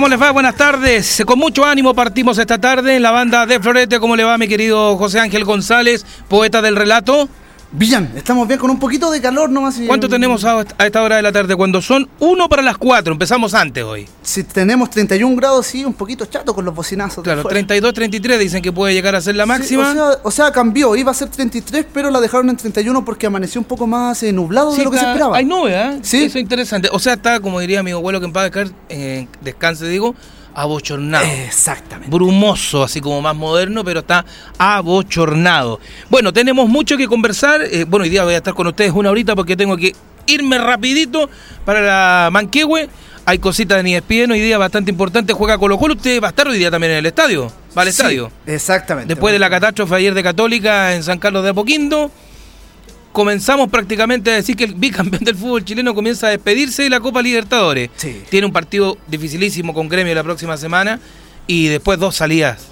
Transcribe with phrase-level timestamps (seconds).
[0.00, 0.30] ¿Cómo les va?
[0.30, 1.22] Buenas tardes.
[1.26, 4.00] Con mucho ánimo partimos esta tarde en la banda de Florete.
[4.00, 7.28] ¿Cómo le va mi querido José Ángel González, poeta del relato?
[7.72, 9.78] Bien, estamos bien con un poquito de calor nomás.
[9.78, 11.54] y- ¿Cuánto tenemos a a esta hora de la tarde?
[11.54, 13.12] Cuando son uno para las cuatro.
[13.12, 14.08] Empezamos antes hoy.
[14.22, 17.22] Si tenemos 31 grados, sí, un poquito chato con los bocinazos.
[17.22, 17.54] Claro, fuera.
[17.54, 19.88] 32, 33 dicen que puede llegar a ser la Sí, máxima.
[19.90, 23.26] o, sea, o sea, cambió, iba a ser 33, pero la dejaron en 31 porque
[23.26, 25.36] amaneció un poco más eh, nublado Sí, de lo que se esperaba.
[25.36, 25.98] Hay nube, ¿eh?
[26.02, 26.24] Sí.
[26.24, 26.88] Eso es interesante.
[26.90, 30.16] O sea, está, como diría mi abuelo que en paz descar- eh, descanse, digo,
[30.54, 31.24] abochornado.
[31.26, 32.10] Exactamente.
[32.10, 34.24] brumoso, así como más moderno, pero está
[34.58, 35.80] abochornado.
[36.08, 37.62] Bueno, tenemos mucho que conversar.
[37.62, 39.94] Eh, bueno, hoy día voy a estar con ustedes una horita porque tengo que
[40.26, 41.28] irme rapidito
[41.64, 42.88] para la Manquehue.
[43.26, 45.32] Hay cositas de Niespien hoy día bastante importante.
[45.32, 45.94] Juega Colo Colo.
[45.94, 47.52] Usted va a estar hoy día también en el estadio.
[47.76, 48.32] Va al Sí, estadio.
[48.46, 49.14] Exactamente.
[49.14, 52.10] Después de la catástrofe ayer de Católica en San Carlos de Apoquindo,
[53.12, 57.00] comenzamos prácticamente a decir que el bicampeón del fútbol chileno comienza a despedirse de la
[57.00, 57.90] Copa Libertadores.
[57.96, 58.22] Sí.
[58.28, 61.00] Tiene un partido dificilísimo con Gremio la próxima semana
[61.46, 62.68] y después dos salidas.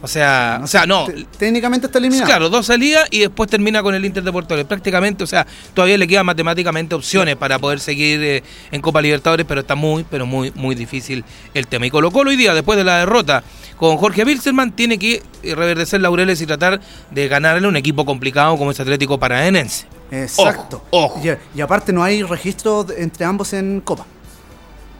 [0.00, 1.06] O sea, o sea, no.
[1.38, 2.26] Técnicamente está eliminado.
[2.26, 4.68] Claro, dos salidas y después termina con el Inter de Porto Alegre.
[4.68, 9.44] Prácticamente, o sea, todavía le quedan matemáticamente opciones para poder seguir eh, en Copa Libertadores,
[9.46, 11.86] pero está muy, pero muy, muy difícil el tema.
[11.86, 13.42] Y Colo Colo hoy día, después de la derrota
[13.78, 18.56] con Jorge Wilstermann, tiene que eh, reverdecer laureles y tratar de ganarle un equipo complicado
[18.56, 19.86] como es Atlético Paranaense.
[20.10, 20.82] Exacto.
[20.90, 21.20] Ojo, ojo.
[21.24, 24.06] Y, y aparte no hay registro entre ambos en Copa.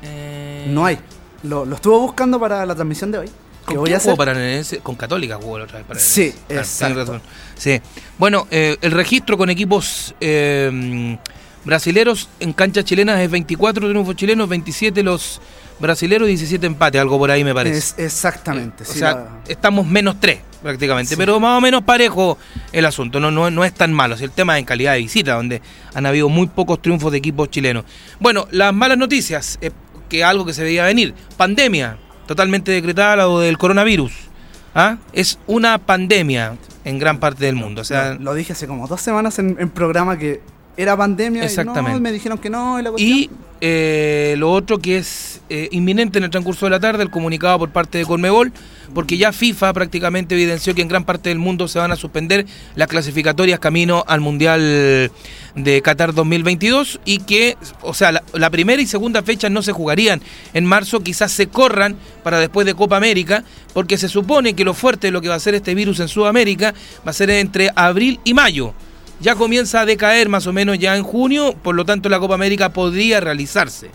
[0.02, 0.98] Eh, No hay.
[1.42, 3.26] Lo, lo estuvo buscando para la transmisión de hoy.
[3.66, 4.16] Que ¿Con voy a hacer.
[4.16, 4.78] Paranaense?
[4.78, 6.32] Con Católica jugó la otra vez Paranaense.
[6.32, 6.98] Sí, tenés exacto.
[7.00, 7.22] razón.
[7.56, 7.80] Sí.
[8.18, 11.18] Bueno, eh, el registro con equipos eh,
[11.68, 15.38] brasileros en canchas chilenas es 24 triunfos chilenos, 27 los
[15.78, 17.76] brasileros y 17 empates, algo por ahí me parece.
[17.76, 18.84] Es- exactamente.
[18.84, 21.16] o sí, sea, la- estamos menos 3 prácticamente, Sí.
[21.16, 22.38] pero más o menos parejo
[22.72, 24.16] el asunto, no, no, no es tan malo.
[24.16, 25.60] Si el tema es en calidad de visita, donde
[25.94, 27.84] han habido muy pocos triunfos de equipos chilenos.
[28.18, 29.70] Bueno, las malas noticias, eh,
[30.08, 34.12] que algo que se veía venir, pandemia, totalmente decretada lo del coronavirus.
[34.74, 34.96] ¿Ah?
[35.12, 37.82] Es una pandemia en gran parte del mundo.
[37.82, 40.40] O sea, lo, lo dije hace como dos semanas en, en programa que
[40.78, 41.44] era pandemia.
[41.44, 41.90] Exactamente.
[41.90, 42.78] Y no, me dijeron que no.
[42.78, 43.30] Y, la Y
[43.60, 47.58] eh, lo otro que es eh, inminente en el transcurso de la tarde, el comunicado
[47.58, 48.52] por parte de Conmebol,
[48.94, 52.46] porque ya FIFA prácticamente evidenció que en gran parte del mundo se van a suspender
[52.76, 55.10] las clasificatorias camino al Mundial
[55.56, 59.72] de Qatar 2022 y que, o sea, la, la primera y segunda fecha no se
[59.72, 60.22] jugarían
[60.54, 63.42] en marzo, quizás se corran para después de Copa América,
[63.74, 66.06] porque se supone que lo fuerte de lo que va a ser este virus en
[66.06, 66.72] Sudamérica
[67.04, 68.74] va a ser entre abril y mayo
[69.20, 72.34] ya comienza a decaer más o menos ya en junio, por lo tanto la Copa
[72.34, 73.90] América podría realizarse.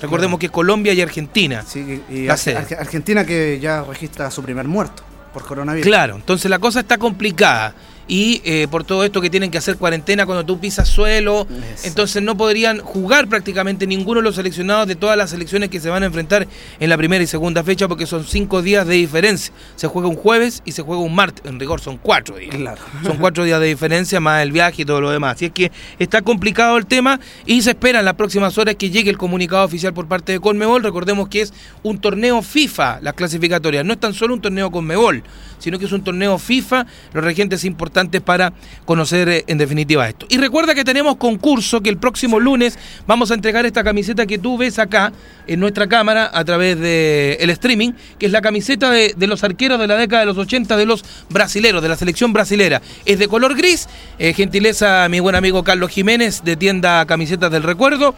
[0.00, 1.62] Recordemos que Colombia y Argentina.
[1.66, 2.56] Sí, y La Ar- sede.
[2.56, 5.02] Ar- Argentina que ya registra su primer muerto
[5.34, 5.86] por coronavirus.
[5.86, 7.74] Claro, entonces la cosa está complicada.
[8.10, 11.46] Y eh, por todo esto que tienen que hacer cuarentena cuando tú pisas suelo,
[11.84, 15.90] entonces no podrían jugar prácticamente ninguno de los seleccionados de todas las selecciones que se
[15.90, 16.48] van a enfrentar
[16.80, 19.54] en la primera y segunda fecha porque son cinco días de diferencia.
[19.76, 21.44] Se juega un jueves y se juega un martes.
[21.44, 22.52] En rigor son cuatro días.
[22.52, 22.82] Claro.
[23.04, 25.36] Son cuatro días de diferencia más el viaje y todo lo demás.
[25.36, 28.90] Así es que está complicado el tema y se espera en las próximas horas que
[28.90, 30.82] llegue el comunicado oficial por parte de Conmebol.
[30.82, 31.54] Recordemos que es
[31.84, 33.84] un torneo FIFA, las clasificatorias.
[33.84, 35.22] No es tan solo un torneo Conmebol,
[35.60, 38.52] sino que es un torneo FIFA, los regentes importantes para
[38.84, 40.26] conocer eh, en definitiva esto.
[40.28, 44.38] Y recuerda que tenemos concurso que el próximo lunes vamos a entregar esta camiseta que
[44.38, 45.12] tú ves acá
[45.46, 49.44] en nuestra cámara a través del el streaming, que es la camiseta de, de los
[49.44, 52.82] arqueros de la década de los 80 de los brasileros, de la selección brasilera.
[53.04, 57.62] Es de color gris, eh, gentileza mi buen amigo Carlos Jiménez de tienda Camisetas del
[57.62, 58.14] Recuerdo.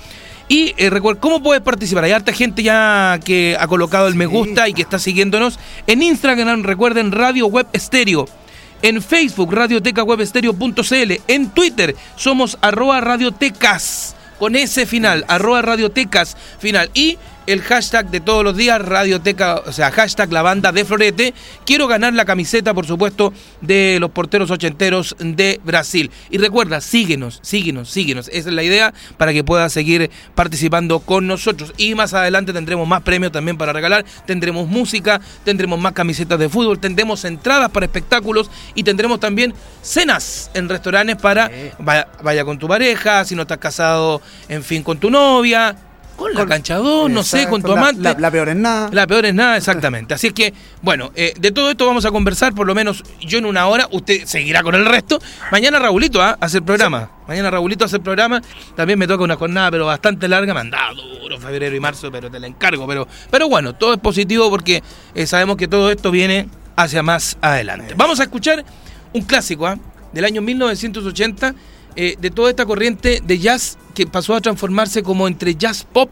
[0.53, 2.05] Y eh, recuer- ¿cómo puedes participar?
[2.05, 5.59] Hay harta gente ya que ha colocado el me gusta y que está siguiéndonos.
[5.87, 8.29] En Instagram, recuerden, Radio Web Estéreo.
[8.83, 11.13] En Facebook, radiotecawebstereo.cl.
[11.27, 14.15] En Twitter, somos arroba radiotecas.
[14.39, 16.91] Con ese final, arroba radiotecas final.
[16.93, 17.17] Y
[17.47, 21.35] el hashtag de todos los días, Radioteca, o sea, hashtag la banda de Florete.
[21.65, 26.11] Quiero ganar la camiseta, por supuesto, de los porteros ochenteros de Brasil.
[26.31, 28.29] Y recuerda, síguenos, síguenos, síguenos.
[28.29, 31.73] Esa es la idea para que puedas seguir participando con nosotros.
[31.77, 34.05] Y más adelante tendremos más premios también para regalar.
[34.27, 40.51] Tendremos música, tendremos más camisetas de fútbol, tendremos entradas para espectáculos y tendremos también cenas
[40.55, 44.99] en restaurantes para vaya, vaya con tu pareja, si no estás casado, en fin, con
[44.99, 45.77] tu novia
[46.23, 48.15] con la cancha 2, no sé, con tu amante.
[48.19, 48.89] La, peor es nada.
[48.93, 50.15] La peor es nada, exactamente.
[50.15, 53.39] Así es que, bueno, eh, de todo esto vamos a conversar, por lo menos yo
[53.39, 55.21] en una hora, usted seguirá con el resto.
[55.51, 56.37] Mañana Raulito ¿ah?
[56.41, 57.11] hace el programa.
[57.27, 58.41] Mañana Raulito hace el programa.
[58.77, 60.55] También me toca una jornada, pero bastante larga.
[60.55, 62.87] Me han dado duro febrero y marzo, pero te la encargo.
[62.87, 64.83] Pero, pero bueno, todo es positivo porque
[65.15, 67.95] eh, sabemos que todo esto viene hacia más adelante.
[67.97, 68.65] Vamos a escuchar
[69.13, 69.79] un clásico ¿ah?
[70.13, 71.55] del año 1980
[71.97, 76.11] eh, de toda esta corriente de jazz que pasó a transformarse como entre jazz pop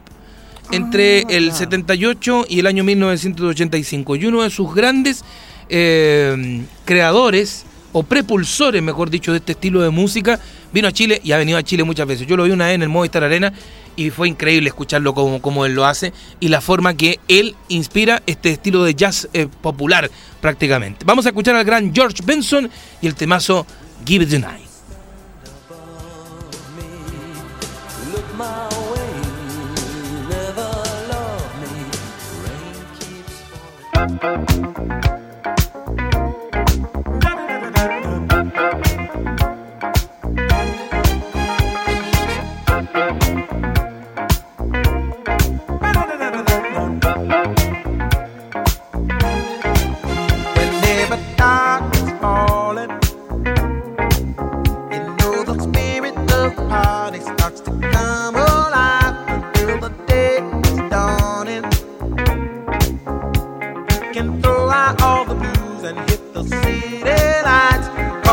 [0.73, 4.17] entre ah, el 78 y el año 1985.
[4.17, 5.25] Y uno de sus grandes
[5.69, 10.39] eh, creadores, o prepulsores, mejor dicho, de este estilo de música,
[10.73, 12.27] vino a Chile y ha venido a Chile muchas veces.
[12.27, 13.53] Yo lo vi una vez en el Movistar Arena
[13.97, 18.23] y fue increíble escucharlo como, como él lo hace y la forma que él inspira
[18.27, 20.11] este estilo de jazz eh, popular
[20.41, 21.05] prácticamente.
[21.05, 22.71] Vamos a escuchar al gran George Benson
[23.03, 23.67] y el temazo
[24.07, 24.70] Give It the Night.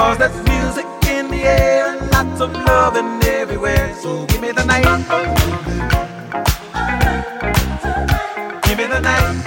[0.08, 3.94] Cause there's music in the air and lots of loving everywhere.
[4.02, 4.86] So give me the night.
[8.64, 9.44] Give me the night.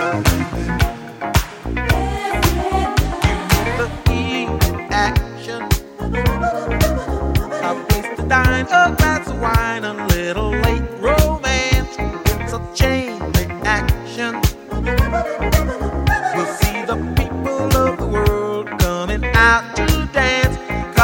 [8.28, 11.96] Dine a glass of wine, a little late romance.
[11.98, 14.42] It's a chain reaction.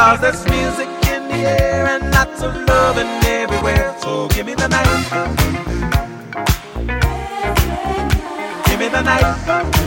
[0.07, 3.93] Cause there's music in the air and lots of loving everywhere.
[4.01, 4.87] So give me the night.
[8.67, 9.86] Give me the night.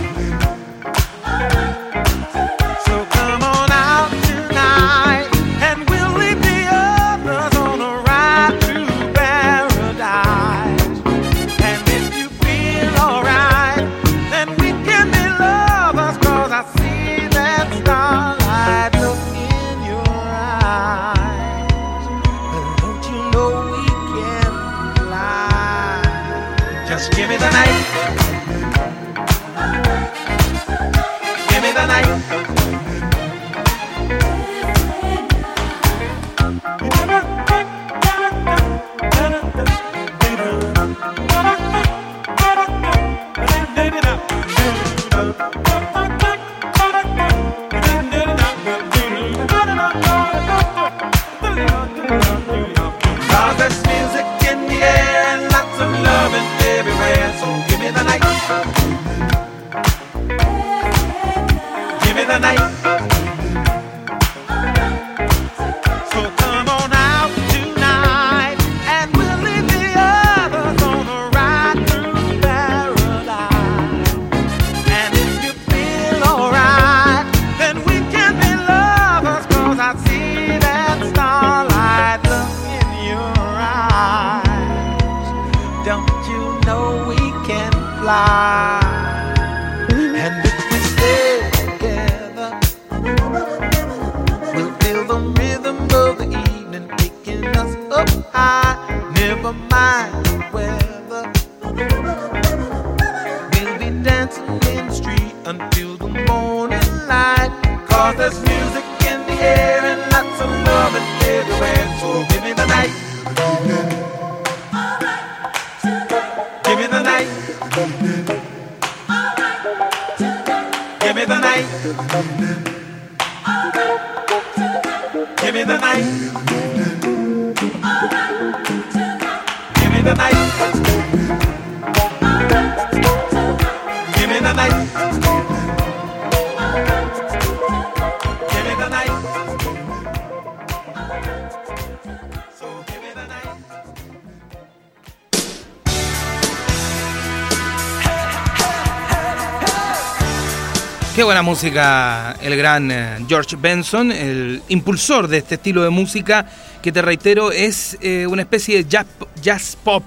[151.50, 156.46] Música el gran eh, George Benson, el impulsor de este estilo de música
[156.84, 159.04] que te reitero es eh, una especie de
[159.42, 160.04] jazz, pop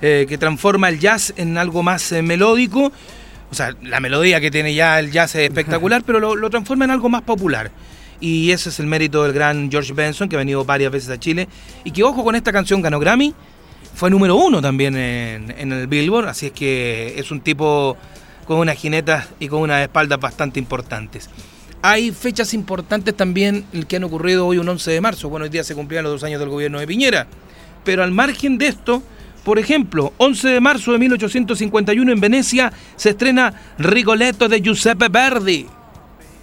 [0.00, 2.90] eh, que transforma el jazz en algo más melódico.
[3.50, 6.92] O sea, la melodía que tiene ya el jazz es espectacular, pero lo, transforma en
[6.92, 7.70] algo más popular.
[8.18, 11.20] Y ese es el mérito del gran George Benson, que ha venido varias veces a
[11.20, 11.48] Chile.
[11.84, 13.34] Y que, ojo, con esta canción ganó Grammy.
[13.94, 16.28] Fue número uno también en, en el Billboard.
[16.28, 17.98] Así es que es un tipo
[18.48, 21.28] con unas jinetas y con unas espaldas bastante importantes.
[21.82, 25.28] Hay fechas importantes también que han ocurrido hoy un 11 de marzo.
[25.28, 27.26] Bueno, hoy día se cumplían los dos años del gobierno de Piñera.
[27.84, 29.02] Pero al margen de esto,
[29.44, 35.66] por ejemplo, 11 de marzo de 1851 en Venecia se estrena Rigoletto de Giuseppe Verdi.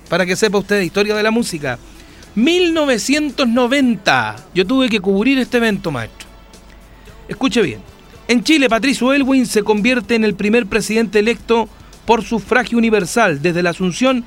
[0.08, 1.80] Para que sepa usted historia de la música.
[2.36, 4.36] 1990.
[4.54, 6.28] Yo tuve que cubrir este evento, maestro.
[7.28, 7.80] Escuche bien.
[8.28, 11.68] En Chile, Patricio Elwin se convierte en el primer presidente electo
[12.06, 14.26] por sufragio universal desde la asunción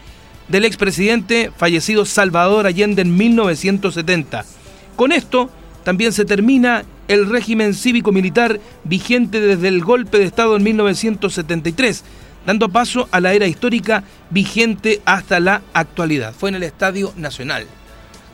[0.48, 4.44] del expresidente fallecido Salvador Allende en 1970.
[4.96, 5.50] Con esto
[5.84, 12.04] también se termina el régimen cívico-militar vigente desde el golpe de Estado en 1973,
[12.46, 16.34] dando paso a la era histórica vigente hasta la actualidad.
[16.34, 17.66] Fue en el Estadio Nacional.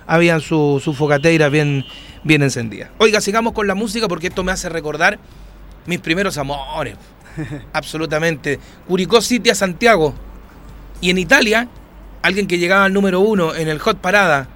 [0.06, 1.84] habían sus su fogateiras bien,
[2.24, 2.90] bien encendidas.
[2.98, 5.20] Oiga, sigamos con la música porque esto me hace recordar
[5.86, 6.96] mis primeros amores.
[7.72, 8.58] absolutamente.
[8.86, 10.14] Curicó City a Santiago.
[11.00, 11.68] Y en Italia,
[12.22, 14.48] alguien que llegaba al número uno en el Hot Parada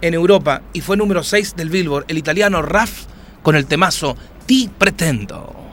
[0.00, 3.04] en Europa y fue número 6 del Billboard, el italiano Raf,
[3.42, 4.16] con el temazo
[4.46, 5.63] Ti Pretendo.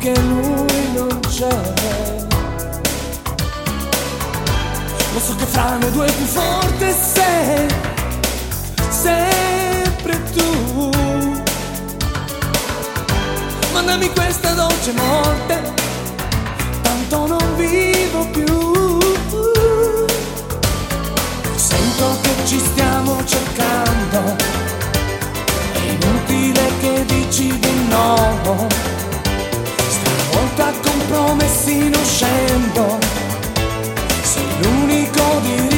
[0.00, 1.48] che lui non c'è.
[5.12, 7.68] Lo so che fra noi due è più forte sei,
[8.88, 10.90] sempre tu.
[13.74, 15.74] Mandami questa dolce morte,
[16.80, 18.98] tanto non vivo più.
[21.56, 24.36] Sento che ci stiamo cercando,
[25.72, 28.78] è inutile che dici di no
[31.10, 32.98] promessi non scendo,
[34.22, 35.69] sei l'unico di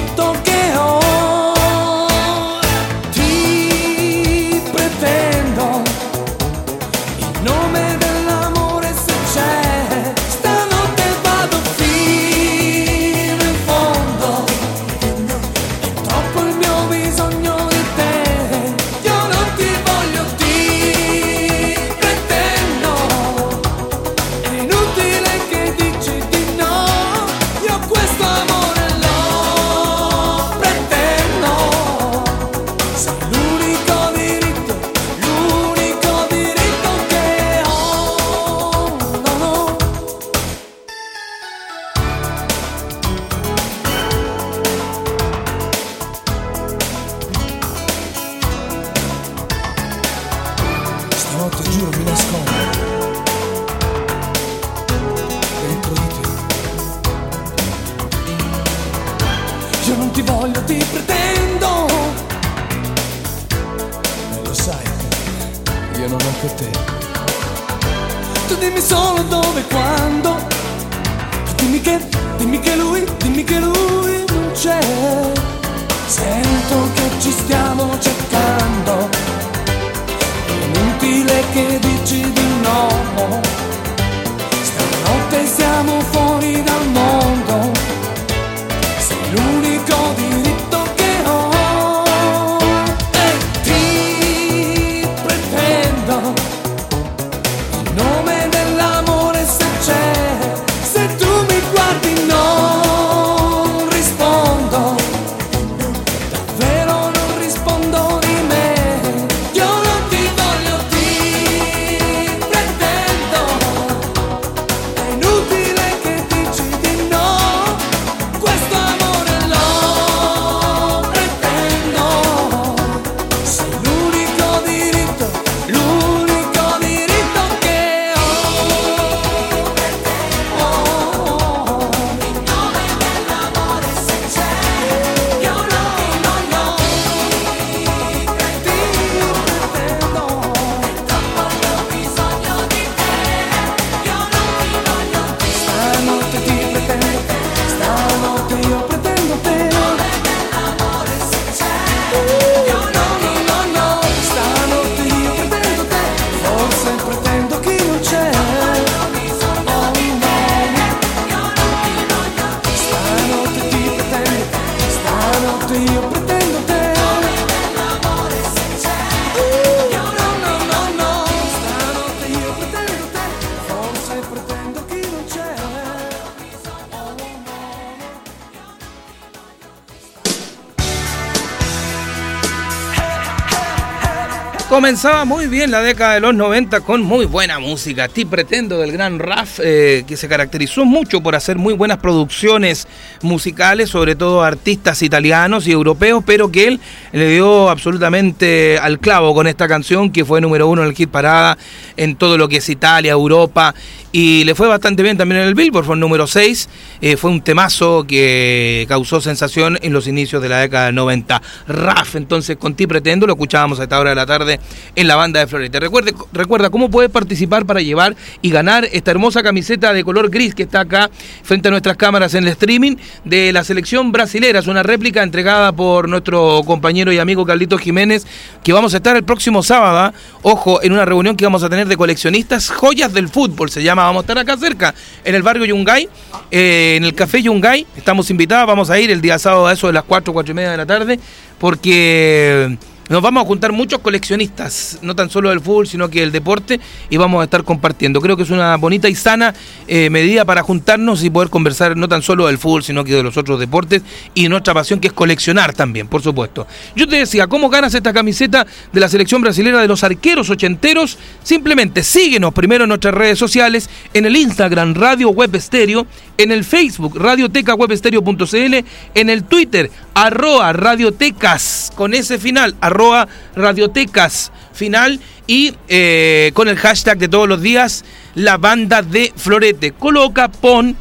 [184.72, 188.08] Comenzaba muy bien la década de los 90 con muy buena música.
[188.08, 192.88] Ti pretendo del gran Raf, eh, que se caracterizó mucho por hacer muy buenas producciones
[193.20, 196.80] musicales, sobre todo artistas italianos y europeos, pero que él
[197.12, 201.11] le dio absolutamente al clavo con esta canción que fue número uno en el hit
[201.11, 201.58] parada
[201.98, 203.74] en todo lo que es Italia, Europa
[204.12, 206.68] y le fue bastante bien también en el Billboard, fue el número 6,
[207.01, 211.40] eh, fue un temazo que causó sensación en los inicios de la década del 90.
[211.66, 214.61] Raf, entonces con ti pretendo, lo escuchábamos a esta hora de la tarde
[214.94, 215.81] en la banda de Florete.
[215.81, 220.55] Recuerde, recuerda cómo puedes participar para llevar y ganar esta hermosa camiseta de color gris
[220.55, 221.11] que está acá
[221.42, 224.59] frente a nuestras cámaras en el streaming de la selección brasilera.
[224.59, 228.27] Es una réplica entregada por nuestro compañero y amigo Carlitos Jiménez,
[228.62, 230.12] que vamos a estar el próximo sábado, ¿ah?
[230.42, 234.01] ojo, en una reunión que vamos a tener de coleccionistas joyas del fútbol, se llama,
[234.04, 236.08] vamos a estar acá cerca, en el barrio Yungay,
[236.50, 239.86] eh, en el café Yungay, estamos invitados, vamos a ir el día sábado a eso
[239.86, 241.18] de las 4, 4 y media de la tarde,
[241.58, 242.76] porque
[243.12, 246.81] nos vamos a juntar muchos coleccionistas, no tan solo del fútbol, sino que del deporte,
[247.11, 248.22] y vamos a estar compartiendo.
[248.22, 249.53] Creo que es una bonita y sana
[249.87, 253.22] eh, medida para juntarnos y poder conversar no tan solo del fútbol, sino que de
[253.22, 254.01] los otros deportes
[254.33, 256.66] y nuestra pasión que es coleccionar también, por supuesto.
[256.96, 261.18] Yo te decía, ¿cómo ganas esta camiseta de la selección brasileña de los arqueros ochenteros?
[261.42, 266.07] Simplemente síguenos primero en nuestras redes sociales, en el Instagram Radio Web Estéreo,
[266.38, 268.75] en el Facebook radiotecawebestéreo.cl,
[269.14, 276.77] en el Twitter arroba radiotecas con ese final, arroba radiotecas final y eh, con el
[276.77, 279.92] hashtag de todos los días, la banda de Florete.
[279.92, 280.96] Coloca, pon,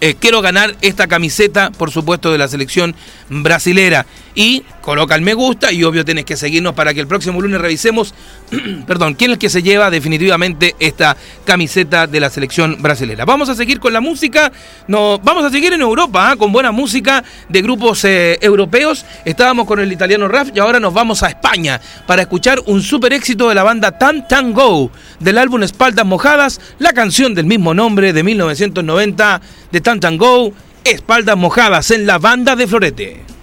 [0.00, 2.94] eh, quiero ganar esta camiseta, por supuesto, de la selección
[3.28, 4.06] brasilera.
[4.34, 7.60] Y coloca el me gusta y obvio tenés que seguirnos para que el próximo lunes
[7.60, 8.14] revisemos,
[8.86, 13.24] perdón, quién es el que se lleva definitivamente esta camiseta de la selección brasilera.
[13.24, 14.52] Vamos a seguir con la música,
[14.88, 16.36] no, vamos a seguir en Europa ¿ah?
[16.36, 19.06] con buena música de grupos eh, europeos.
[19.24, 23.14] Estábamos con el italiano Raf y ahora nos vamos a España para escuchar un super
[23.14, 27.72] éxito de la banda Tan Tan Go del álbum Espaldas Mojadas, la canción del mismo
[27.72, 29.40] nombre de 1990
[29.72, 30.52] de Tan Tan Go
[30.86, 33.35] Espaldas mojadas en la banda de Florete.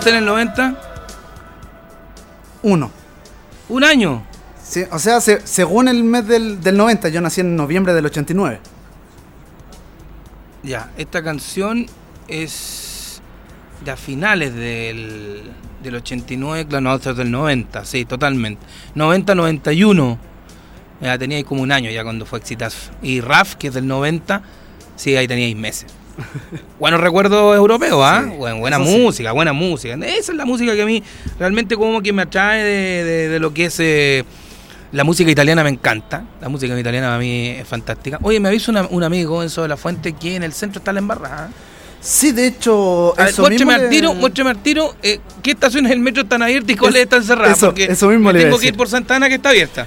[0.00, 0.74] usted en el 90?
[2.62, 2.90] Uno.
[3.68, 4.22] ¿Un año?
[4.62, 8.06] Sí, o sea, se, según el mes del, del 90, yo nací en noviembre del
[8.06, 8.60] 89.
[10.62, 11.86] Ya, esta canción
[12.28, 13.20] es
[13.84, 15.50] de a finales del,
[15.82, 18.62] del 89, claro, nosotros del 90, sí, totalmente.
[18.94, 20.16] 90-91,
[21.02, 22.90] ya teníais como un año ya cuando fue Exitaz.
[23.02, 24.40] Y Raf, que es del 90,
[24.96, 25.99] sí, ahí teníais meses.
[26.78, 28.24] Buenos recuerdos europeos, ¿ah?
[28.28, 28.82] Sí, buena sí.
[28.82, 29.94] música, buena música.
[29.94, 31.02] Esa es la música que a mí
[31.38, 33.76] realmente como que me atrae de, de- de lo que es...
[33.80, 34.24] eh,
[34.92, 36.24] la música italiana me encanta.
[36.40, 38.18] La música italiana a mí es fantástica.
[38.22, 40.92] Oye, me aviso una- un amigo, Enzo de la Fuente, que en el centro está
[40.92, 41.46] la embarrada.
[41.48, 41.54] ¿eh?
[42.00, 45.20] Sí, de hecho, A ver, eso muéstrame mismo al le- tiro, muéstrame al tiro, eh,
[45.42, 47.56] ¿qué estaciones del metro están abiertas y cuáles Es- están cerradas?
[47.58, 49.86] eso- Porque eso mismo me le tengo que ir por Santana que está abierta.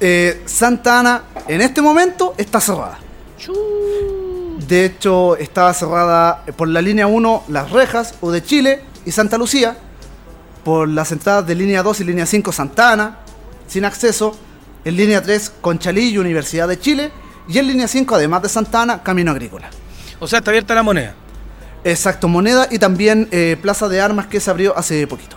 [0.00, 2.98] Eh, Santa Ana, en este momento, está cerrada.
[4.68, 9.38] De hecho, estaba cerrada por la línea 1 Las Rejas o de Chile y Santa
[9.38, 9.76] Lucía.
[10.64, 13.18] Por las entradas de línea 2 y línea 5 Santa Ana,
[13.66, 14.36] sin acceso.
[14.84, 17.10] En línea 3 Conchalí y Universidad de Chile.
[17.48, 19.68] Y en línea 5, además de Santa Ana, Camino Agrícola.
[20.20, 21.14] O sea, está abierta la moneda.
[21.84, 25.36] Exacto, Moneda y también eh, Plaza de Armas que se abrió hace poquito.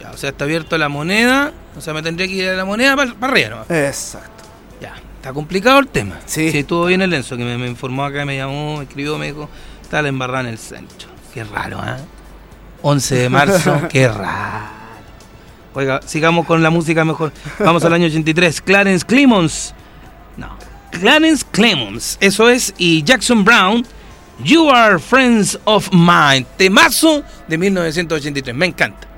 [0.00, 1.52] Ya, o sea, está abierta la moneda.
[1.76, 3.74] O sea, me tendría que ir a la moneda para arriba, ¿no?
[3.76, 4.44] Exacto.
[4.80, 4.94] Ya,
[5.26, 6.20] está complicado el tema.
[6.24, 6.52] Sí.
[6.52, 9.26] Sí, estuvo bien el Enzo, que me, me informó acá, me llamó, me escribió, me
[9.26, 9.48] dijo,
[9.82, 11.08] está la embarrada en el centro.
[11.34, 11.96] Qué raro, ¿ah?
[12.82, 14.76] 11 de marzo, qué raro.
[15.74, 17.32] Oiga, sigamos con la música mejor.
[17.58, 18.60] Vamos al año 83.
[18.60, 19.74] Clarence Clemons.
[20.36, 20.56] No.
[20.92, 22.18] Clarence Clemons.
[22.20, 22.72] Eso es.
[22.78, 23.84] Y Jackson Brown.
[24.44, 26.46] You are friends of mine.
[26.56, 28.54] Temazo de 1983.
[28.54, 29.08] Me encanta.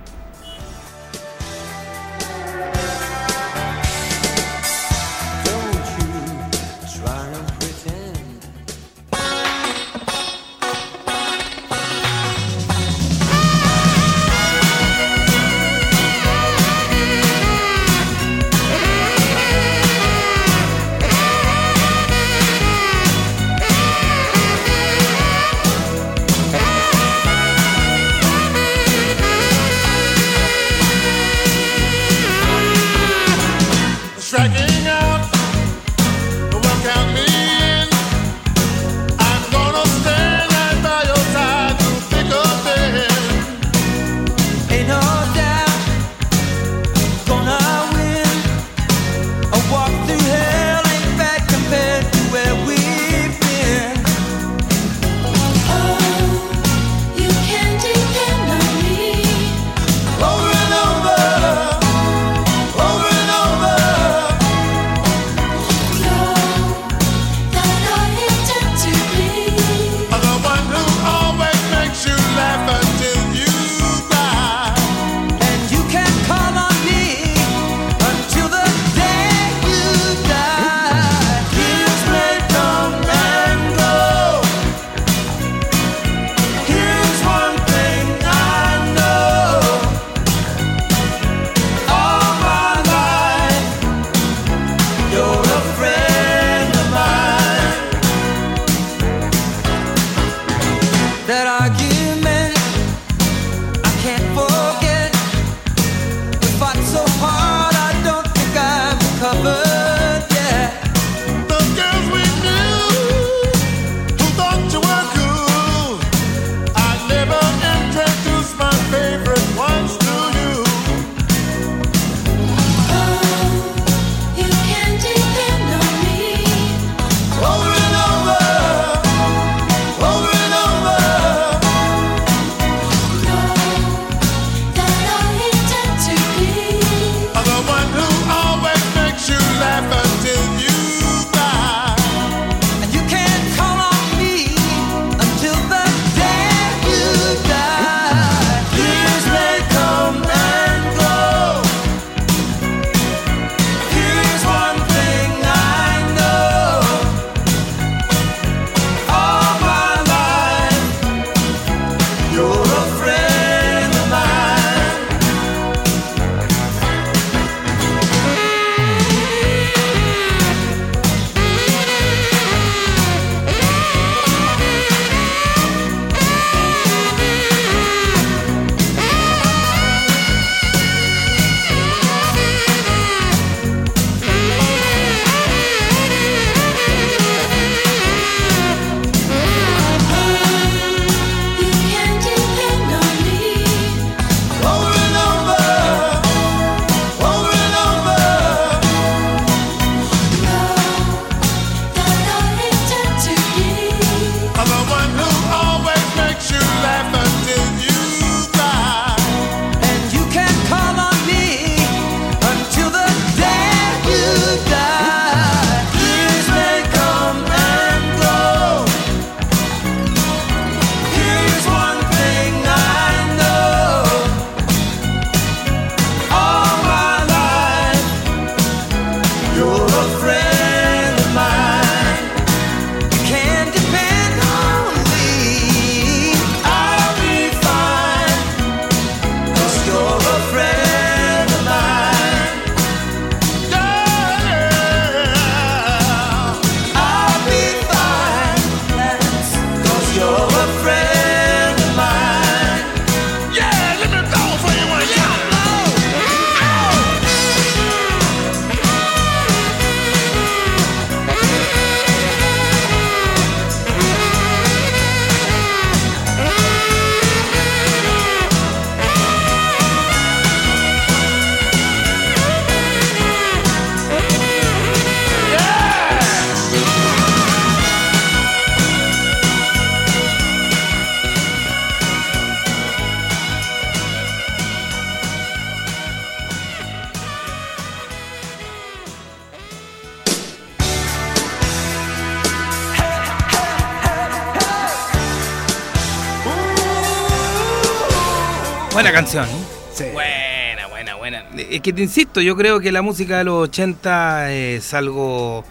[301.92, 305.64] Te insisto, yo creo que la música de los 80 es algo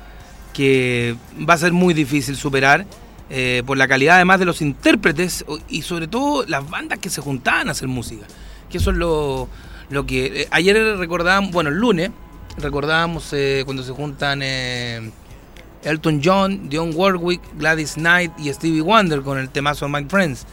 [0.54, 1.16] que
[1.48, 2.86] va a ser muy difícil superar
[3.30, 7.22] eh, por la calidad además de los intérpretes y sobre todo las bandas que se
[7.22, 8.26] juntaban a hacer música.
[8.70, 9.50] Que eso es lo,
[9.90, 10.44] lo que...
[10.44, 12.12] eh, ayer recordábamos, bueno, el lunes
[12.58, 19.38] recordábamos eh, cuando se juntan Elton John, Dionne Warwick, Gladys Knight y Stevie Wonder con
[19.38, 20.46] el temazo My Friends.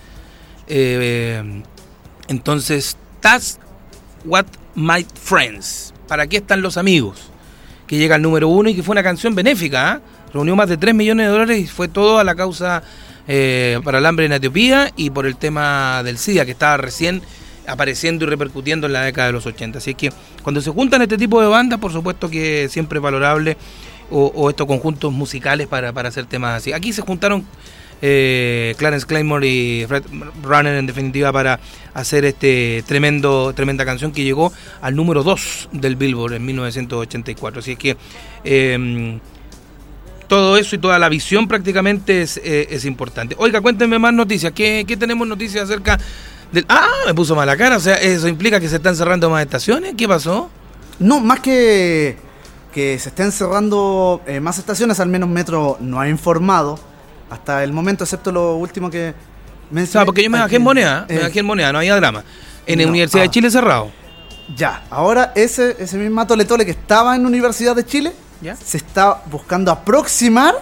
[2.28, 3.58] Entonces, that's
[4.24, 5.92] what my friends.
[6.08, 7.30] ¿Para qué están los amigos?
[7.86, 9.92] Que llega al número uno y que fue una canción benéfica.
[9.92, 10.00] ¿ah?
[10.32, 12.82] Reunió más de 3 millones de dólares y fue todo a la causa
[13.26, 17.22] eh, para el hambre en Etiopía y por el tema del SIDA que estaba recién
[17.66, 19.78] apareciendo y repercutiendo en la década de los 80.
[19.78, 23.56] Así que cuando se juntan este tipo de bandas, por supuesto que siempre es valorable
[24.10, 26.72] o, o estos conjuntos musicales para, para hacer temas así.
[26.72, 27.44] Aquí se juntaron
[28.02, 30.04] eh, Clarence Claymore y Fred
[30.42, 31.60] Runner en definitiva para
[31.94, 37.72] hacer este tremendo tremenda canción que llegó al número 2 del Billboard en 1984 así
[37.72, 37.96] es que
[38.44, 39.18] eh,
[40.28, 43.36] todo eso y toda la visión prácticamente es, eh, es importante.
[43.38, 44.52] Oiga cuéntenme más noticias.
[44.52, 45.98] ¿Qué, qué tenemos noticias acerca
[46.50, 49.42] del ah me puso mala cara o sea eso implica que se están cerrando más
[49.42, 49.94] estaciones.
[49.96, 50.50] ¿qué pasó?
[50.98, 52.16] No, más que
[52.74, 56.78] que se estén cerrando eh, más estaciones, al menos Metro no ha informado
[57.34, 59.14] hasta el momento, excepto lo último que
[59.70, 59.92] mencioné.
[59.92, 62.24] sea, porque yo me bajé en moneda me eh, bajé en moneda no había drama
[62.66, 63.30] en la no, Universidad de ah.
[63.30, 63.90] Chile cerrado
[64.56, 68.56] Ya, ahora ese, ese mismo Tole Tole que estaba en la Universidad de Chile ¿Ya?
[68.56, 70.54] se está buscando aproximar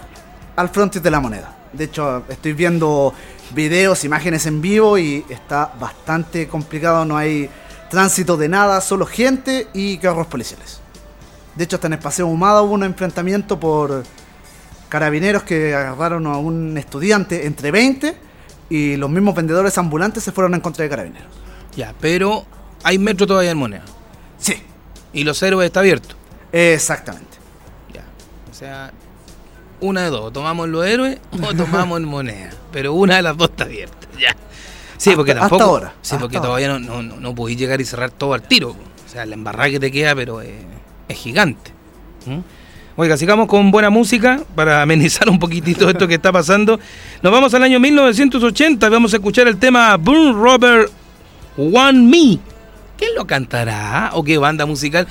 [0.56, 1.56] al frontis de la moneda.
[1.72, 3.14] De hecho, estoy viendo
[3.54, 7.04] videos, imágenes en vivo y está bastante complicado.
[7.04, 7.48] No hay
[7.90, 10.80] tránsito de nada, solo gente y carros policiales.
[11.54, 14.04] De hecho, hasta en el Paseo Humada hubo un enfrentamiento por
[14.92, 18.14] carabineros que agarraron a un estudiante entre 20
[18.68, 21.32] y los mismos vendedores ambulantes se fueron en contra de carabineros.
[21.74, 22.44] ya pero
[22.82, 23.84] hay metro todavía en moneda
[24.38, 24.54] Sí,
[25.14, 26.14] y los héroes está abierto
[26.52, 27.38] exactamente.
[27.94, 28.02] Ya.
[28.50, 28.92] O sea,
[29.80, 30.30] una de dos.
[30.30, 32.50] Tomamos los héroes o tomamos en moneda.
[32.72, 34.06] Pero una de las dos está abierta.
[34.20, 34.36] Ya.
[34.98, 35.54] Sí, porque tampoco.
[35.56, 36.48] hasta ahora, Sí, hasta porque ahora.
[36.48, 38.70] todavía no, no, no, podéis llegar y cerrar todo al tiro.
[38.70, 40.50] O sea, la embarrada que te queda, pero es,
[41.08, 41.70] es gigante.
[42.26, 42.40] ¿Mm?
[42.94, 46.78] Oiga, sigamos con buena música para amenizar un poquitito esto que está pasando.
[47.22, 50.92] Nos vamos al año 1980 y vamos a escuchar el tema Boom Robert
[51.56, 52.38] One Me.
[52.98, 54.10] ¿Quién lo cantará?
[54.12, 55.08] ¿O qué banda musical?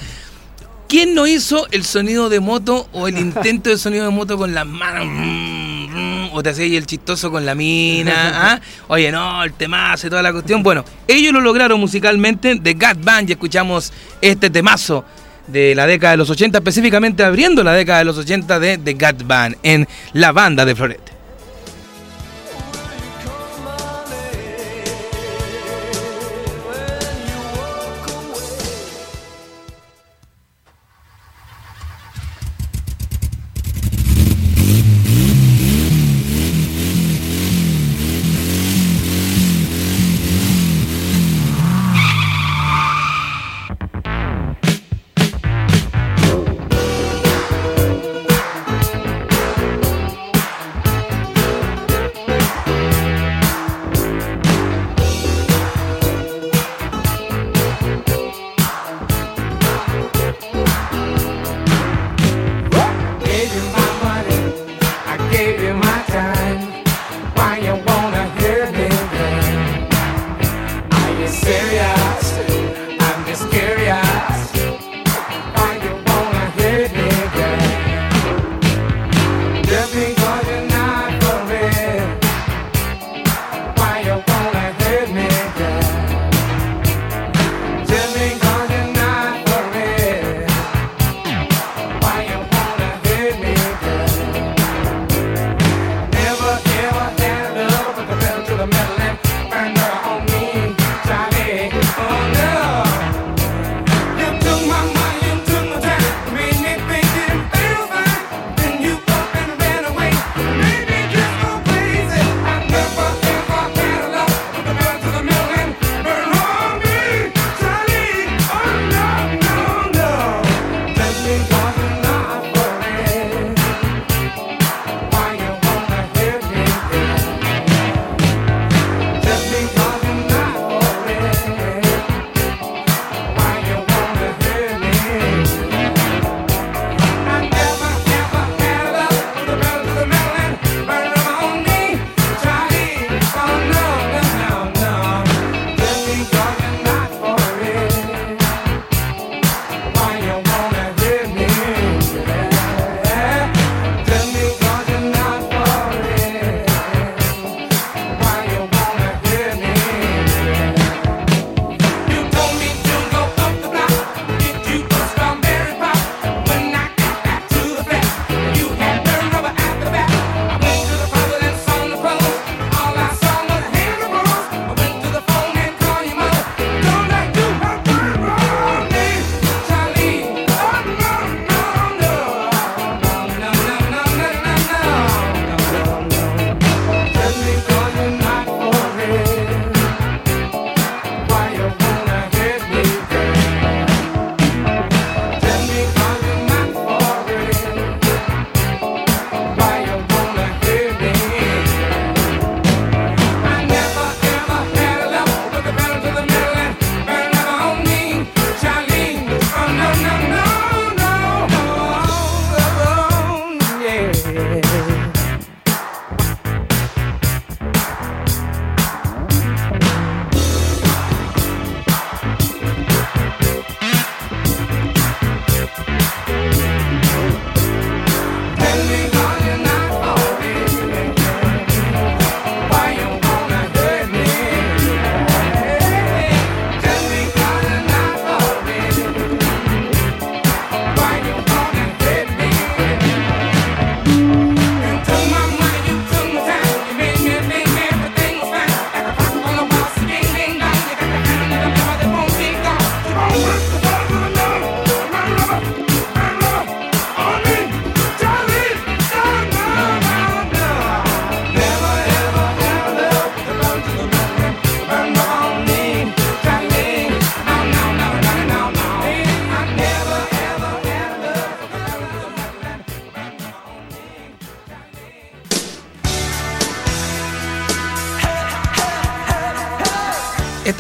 [0.88, 4.54] ¿Quién no hizo el sonido de moto o el intento de sonido de moto con
[4.54, 6.30] las manos?
[6.34, 8.14] O te hacía el chistoso con la mina.
[8.54, 8.62] ¿ah?
[8.90, 10.62] Oye, no, el temazo y toda la cuestión.
[10.62, 13.92] Bueno, ellos lo lograron musicalmente de Gat Band y escuchamos
[14.22, 15.04] este temazo
[15.52, 18.94] de la década de los 80, específicamente abriendo la década de los 80 de The
[18.94, 21.11] Gat Band en la banda de Florete.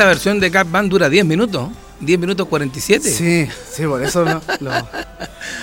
[0.01, 1.69] Esta versión de Cap Band dura 10 minutos.
[1.99, 3.07] 10 minutos 47.
[3.07, 4.71] Sí, sí, por eso lo, lo,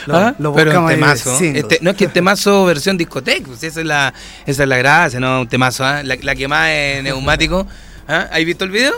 [0.06, 0.32] lo- ¿Ah?
[0.38, 1.38] lo Pero un buscamos ahí temazo.
[1.40, 4.14] Este- no es que el temazo versión discoteca, pues, esa es la,
[4.46, 5.40] esa es la gracia, ¿no?
[5.40, 6.04] Un temazo, ¿ah?
[6.04, 7.66] la, la que más es neumático.
[8.06, 8.28] ¿Ah?
[8.30, 8.94] ¿Has visto el video?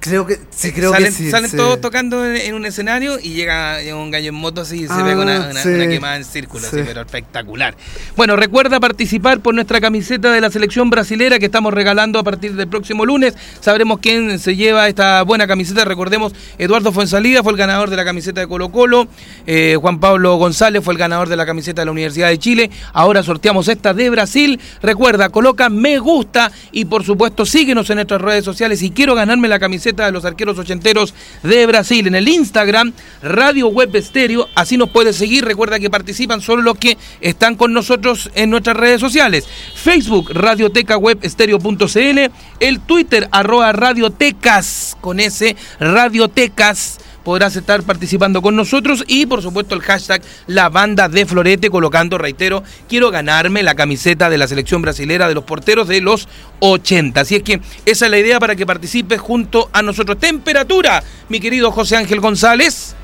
[0.00, 1.30] Creo que sí, creo salen, que sí.
[1.30, 1.56] salen sí.
[1.56, 4.86] todos tocando en, en un escenario y llega, llega un gallo en moto así y
[4.86, 5.68] se Ah, ve con una, una- sí.
[5.70, 6.82] una quemada en círculo, así, Sí.
[6.84, 7.74] pero espectacular.
[8.16, 12.54] Bueno, recuerda participar por nuestra camiseta de la selección brasilera que estamos regalando a partir
[12.54, 13.34] del próximo lunes.
[13.58, 15.84] Sabremos quién se lleva esta buena camiseta.
[15.84, 19.08] Recordemos, Eduardo Fuensalida fue el ganador de la camiseta de Colo Colo.
[19.48, 22.70] eh, Juan Pablo González fue el ganador de la camiseta de la Universidad de Chile.
[22.92, 24.60] Ahora sorteamos esta de Brasil.
[24.80, 28.80] Recuerda, coloca me gusta y por supuesto síguenos en nuestras redes sociales.
[28.82, 32.92] Y quiero ganarme la camiseta de los arqueros ochenteros de Brasil en el Instagram
[33.24, 34.46] Radio Web Estéreo.
[34.54, 35.44] Así nos puedes seguir.
[35.44, 38.03] Recuerda que participan solo los que están con nosotros
[38.34, 39.46] en nuestras redes sociales.
[39.74, 42.30] Facebook Radioteca Web Estéreo.cl,
[42.60, 49.74] el Twitter arroba Radiotecas con ese Radiotecas podrás estar participando con nosotros y por supuesto
[49.74, 54.82] el hashtag La Banda de Florete colocando, reitero, quiero ganarme la camiseta de la selección
[54.82, 56.28] brasilera de los porteros de los
[56.60, 57.22] 80.
[57.22, 60.18] Así es que esa es la idea para que participes junto a nosotros.
[60.18, 62.94] Temperatura, mi querido José Ángel González.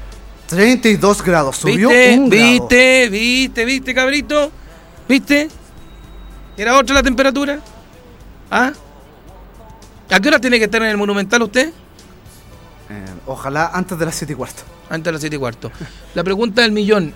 [0.49, 2.19] 32 grados, subió ¿Viste?
[2.19, 2.45] un grado.
[2.45, 3.09] ¿Viste?
[3.09, 3.65] ¿Viste?
[3.65, 4.53] ¿Viste, cabrito?
[5.11, 5.49] ¿Viste?
[6.57, 7.59] ¿Era otra la temperatura?
[8.49, 8.71] ¿Ah?
[10.09, 11.71] ¿A qué hora tiene que estar en el Monumental usted?
[12.89, 14.63] Eh, ojalá antes de las 7 y cuarto.
[14.89, 15.73] Antes de las 7 y cuarto.
[16.15, 17.13] La pregunta del millón.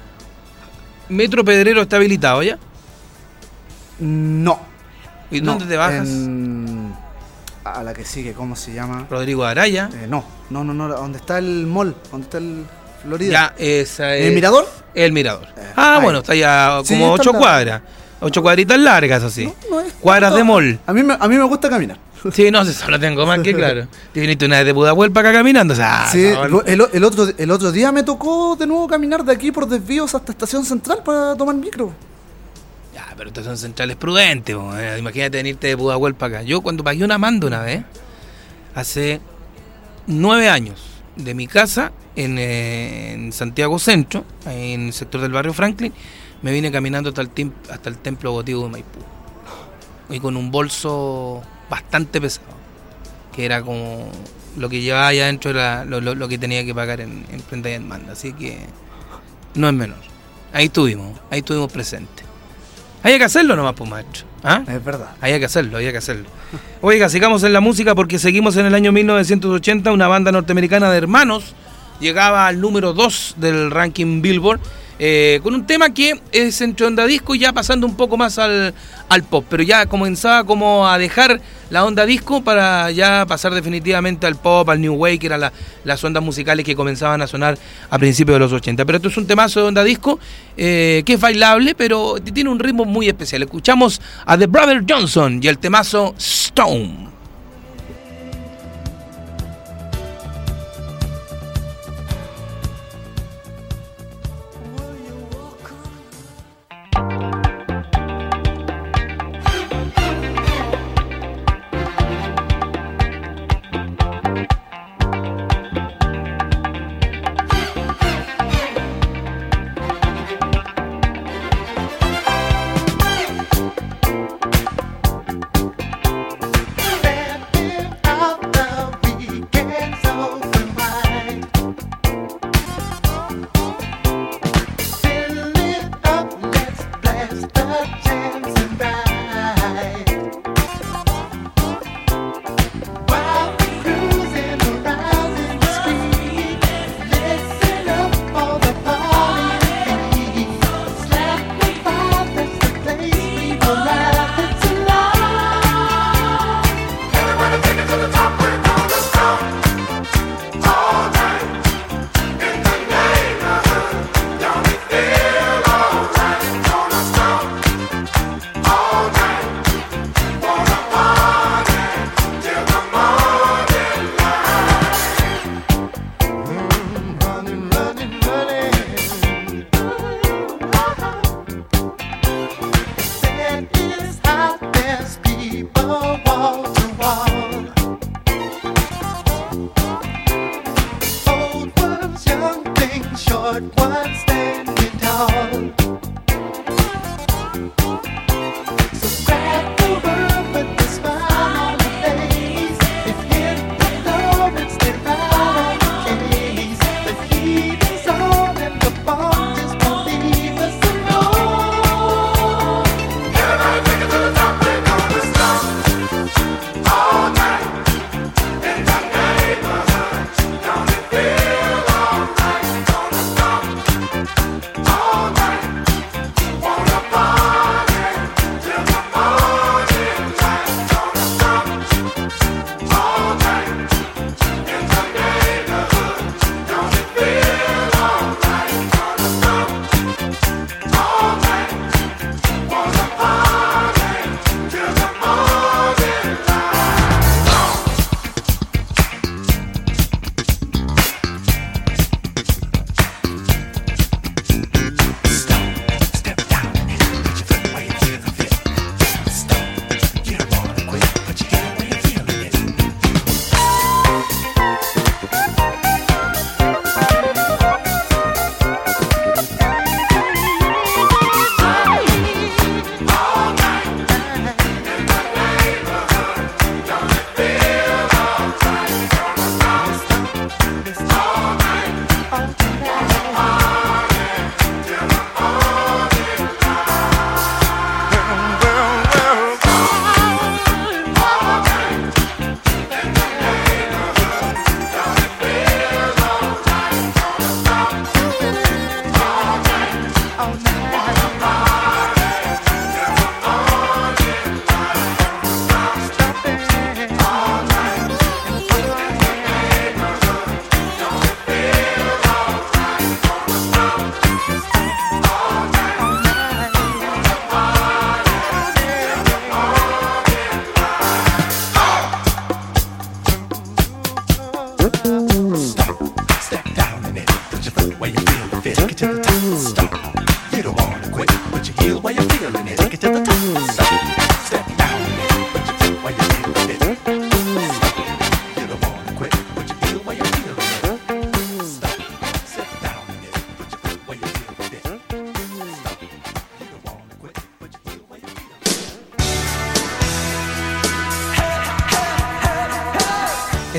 [1.09, 2.59] ¿Metro Pedrero está habilitado ya?
[4.01, 4.59] No.
[5.31, 6.09] ¿Y no, dónde te bajas?
[6.09, 6.97] en-
[7.63, 9.07] A la que sigue, ¿cómo se llama?
[9.09, 9.89] Rodrigo Araya.
[9.95, 11.95] Eh, no, no, no, no, ¿dónde está el mall?
[12.11, 12.65] ¿Dónde está el
[13.05, 13.33] Florida?
[13.33, 14.27] Ya, esa es.
[14.27, 14.69] ¿El Mirador?
[14.95, 15.45] El Mirador.
[15.57, 16.03] Eh, ah, ahí.
[16.03, 17.83] bueno, está ya como ocho cuadras.
[18.21, 19.45] Ocho cuadritas largas así.
[19.47, 20.39] No, no es Cuadras tanto.
[20.39, 20.79] de mall.
[20.87, 21.99] A mí, me, a mí me gusta caminar.
[22.33, 23.87] Sí, no, eso lo tengo más que claro.
[24.13, 25.75] Te viniste una vez de Pudahuel para acá caminando.
[25.75, 29.25] O sea, sí, no, el, el otro, el otro día me tocó de nuevo caminar
[29.25, 31.93] de aquí por desvíos hasta Estación Central para tomar micro.
[32.95, 34.57] Ya, pero estas son centrales prudentes.
[34.57, 34.99] po, eh.
[34.99, 36.47] Imagínate venirte de Pudahuel para acá.
[36.47, 37.83] Yo cuando pagué una manda una vez,
[38.75, 39.21] hace
[40.07, 40.81] nueve años,
[41.17, 45.93] de mi casa en, eh, Santiago Centro, en el sector del barrio Franklin,
[46.43, 47.31] me vine caminando hasta el,
[47.71, 49.01] hasta el templo votivo de Maipú.
[50.11, 52.47] Y con un bolso bastante pesado,
[53.35, 54.11] que era como
[54.57, 57.71] lo que llevaba allá adentro lo, lo- lo que tenía que pagar en, en prenda
[57.71, 58.13] y en manda.
[58.13, 58.59] Así que
[59.55, 59.99] no es menor.
[60.53, 62.25] Ahí estuvimos, ahí estuvimos presentes.
[63.05, 64.25] Hay que hacerlo nomás, pues, maestro.
[64.43, 64.63] ¿Ah?
[64.67, 65.11] Es verdad.
[65.21, 66.25] Había que hacerlo, había que hacerlo.
[66.81, 69.93] Oiga, sigamos en la música porque seguimos en el año 1980.
[69.93, 71.55] Una banda norteamericana de hermanos
[72.01, 74.61] llegaba al número 2 del ranking Billboard
[75.07, 78.39] eh, con un tema que es entre onda disco y ya pasando un poco más
[78.39, 78.73] al,
[79.11, 79.45] al pop.
[79.51, 84.67] Pero ya comenzaba como a dejar la onda disco para ya pasar definitivamente al pop,
[84.71, 85.53] al new wave, que eran la-
[85.85, 87.59] las ondas musicales que comenzaban a sonar
[87.91, 88.83] a principios de los 80.
[88.87, 90.19] Pero esto es un temazo de onda disco
[90.57, 93.43] eh, que es bailable, pero tiene un ritmo muy especial.
[93.43, 97.14] Escuchamos a The Brother Johnson y el temazo Stone.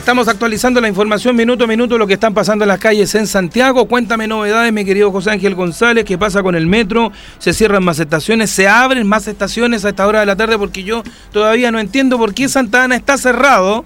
[0.06, 3.26] Estamos actualizando la información minuto a minuto lo que están pasando en las calles en
[3.26, 3.88] Santiago.
[3.88, 7.98] Cuéntame novedades, mi querido José Ángel González, qué pasa con el metro, se cierran más
[7.98, 11.02] estaciones, se abren más estaciones a esta hora de la tarde porque yo
[11.32, 13.84] todavía no entiendo por qué Santa Ana está cerrado.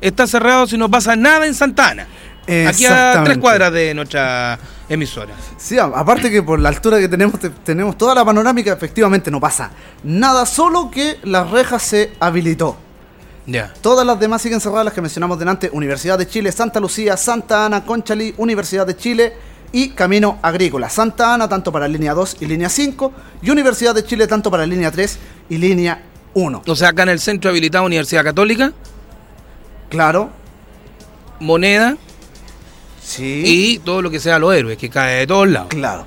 [0.00, 2.06] Está cerrado si no pasa nada en Santa Ana.
[2.68, 4.56] Aquí a tres cuadras de nuestra
[4.88, 5.34] emisora.
[5.58, 9.40] Sí, aparte que por la altura que tenemos, te- tenemos toda la panorámica, efectivamente no
[9.40, 9.72] pasa
[10.04, 12.76] nada, solo que la reja se habilitó.
[13.80, 17.66] Todas las demás siguen cerradas, las que mencionamos delante, Universidad de Chile, Santa Lucía, Santa
[17.66, 19.32] Ana, Conchalí, Universidad de Chile
[19.72, 20.88] y Camino Agrícola.
[20.88, 24.66] Santa Ana tanto para línea 2 y línea 5 y Universidad de Chile tanto para
[24.66, 26.02] línea 3 y línea
[26.34, 26.62] 1.
[26.66, 28.72] O sea, acá en el centro habilitado Universidad Católica,
[29.88, 30.30] Claro,
[31.40, 31.96] moneda
[33.02, 33.42] sí.
[33.44, 35.68] y todo lo que sea los héroes, que cae de todos lados.
[35.70, 36.06] Claro.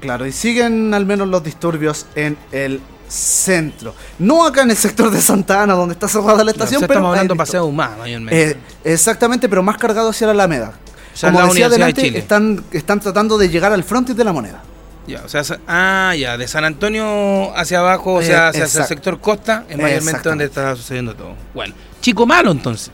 [0.00, 2.80] Claro, y siguen al menos los disturbios en el
[3.10, 3.94] centro.
[4.18, 6.88] No acá en el sector de Santa Ana, donde está cerrada la estación, o sea,
[6.88, 8.50] pero estamos hablando paseo humano, mayormente.
[8.50, 10.72] Eh, exactamente, pero más cargado hacia la Alameda.
[11.12, 12.18] O sea, Como la decía Universidad de delante, Chile.
[12.18, 14.62] están, están tratando de llegar al frontis de la moneda.
[15.06, 18.82] Ya, o sea, ah, ya, de San Antonio hacia abajo, o Eh, sea, hacia, hacia
[18.82, 21.34] el sector costa, es mayormente donde está sucediendo todo.
[21.52, 22.92] Bueno, chico malo entonces.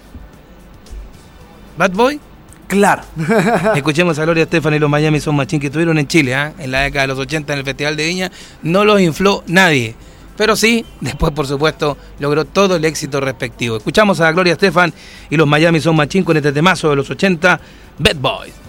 [1.76, 2.18] Bad Boy,
[2.66, 3.02] Claro.
[3.76, 6.52] escuchemos a Gloria Estefan y los Miami Son Machín que estuvieron en Chile, ¿ah?
[6.58, 9.94] en la década de los 80 en el Festival de Viña, no los infló nadie.
[10.36, 13.76] Pero sí, después, por supuesto, logró todo el éxito respectivo.
[13.76, 14.92] Escuchamos a Gloria Estefan
[15.30, 17.60] y los Miami Son Machín con este temazo de los 80,
[17.98, 18.52] Bad Boys.
[18.52, 18.65] Boys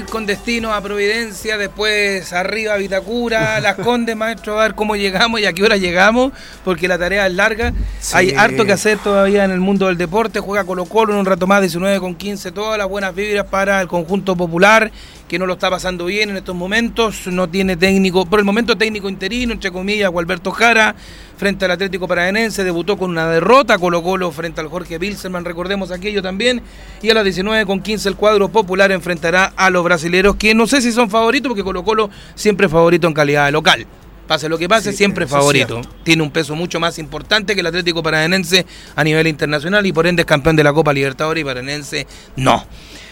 [0.00, 4.96] ir con destino a Providencia, después arriba a Vitacura, Las Condes, maestro, a ver cómo
[4.96, 6.32] llegamos y a qué hora llegamos,
[6.64, 7.72] porque la tarea es larga.
[8.00, 8.16] Sí.
[8.16, 10.40] Hay harto que hacer todavía en el mundo del deporte.
[10.40, 12.52] Juega Colo Colo en un rato más, 19 con 15.
[12.52, 14.90] Todas las buenas vibras para el conjunto popular,
[15.30, 17.28] que no lo está pasando bien en estos momentos.
[17.28, 20.96] No tiene técnico, por el momento técnico interino, entre comillas, Gualberto Jara,
[21.36, 22.64] frente al Atlético Paranaense.
[22.64, 26.60] Debutó con una derrota Colo Colo frente al Jorge Bilserman, recordemos aquello también.
[27.00, 30.66] Y a las 19 con 15 el cuadro popular enfrentará a los brasileros, que no
[30.66, 33.86] sé si son favoritos, porque Colo Colo siempre es favorito en calidad de local.
[34.26, 35.74] Pase lo que pase, Sí, siempre es favorito.
[35.80, 35.94] cierto.
[36.02, 38.66] Tiene un peso mucho más importante que el Atlético Paranaense
[38.96, 42.64] a nivel internacional y por ende es campeón de la Copa Libertadores y Paranaense no.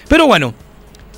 [0.09, 0.53] Pero bueno,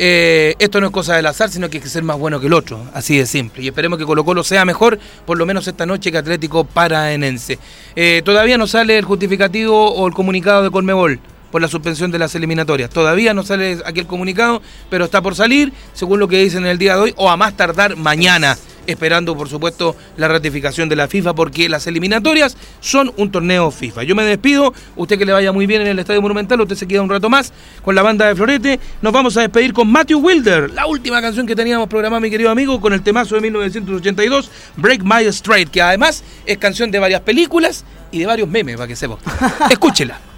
[0.03, 2.47] eh, esto no es cosa del azar, sino que hay que ser más bueno que
[2.47, 3.63] el otro, así de simple.
[3.63, 7.59] Y esperemos que Colo Colo sea mejor, por lo menos esta noche, que Atlético Paranaense.
[7.95, 11.21] Eh, todavía no sale el justificativo o el comunicado de Colmebol
[11.51, 12.89] por la suspensión de las eliminatorias.
[12.89, 16.79] Todavía no sale aquel comunicado, pero está por salir, según lo que dicen en el
[16.79, 18.57] día de hoy, o a más tardar mañana,
[18.91, 24.03] esperando por supuesto la ratificación de la FIFA, porque las eliminatorias son un torneo FIFA.
[24.05, 26.87] Yo me despido, usted que le vaya muy bien en el Estadio Monumental, usted se
[26.87, 28.81] queda un rato más con la banda de Florete.
[29.03, 32.51] Nos vamos a despedir con Matthew Wilder, la última canción que teníamos programada, mi querido
[32.51, 37.21] amigo, con el temazo de 1982, Break My Straight, que además es canción de varias
[37.23, 39.19] películas y de varios memes, para que sepa.
[39.71, 40.30] Escúchela.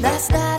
[0.00, 0.49] Last night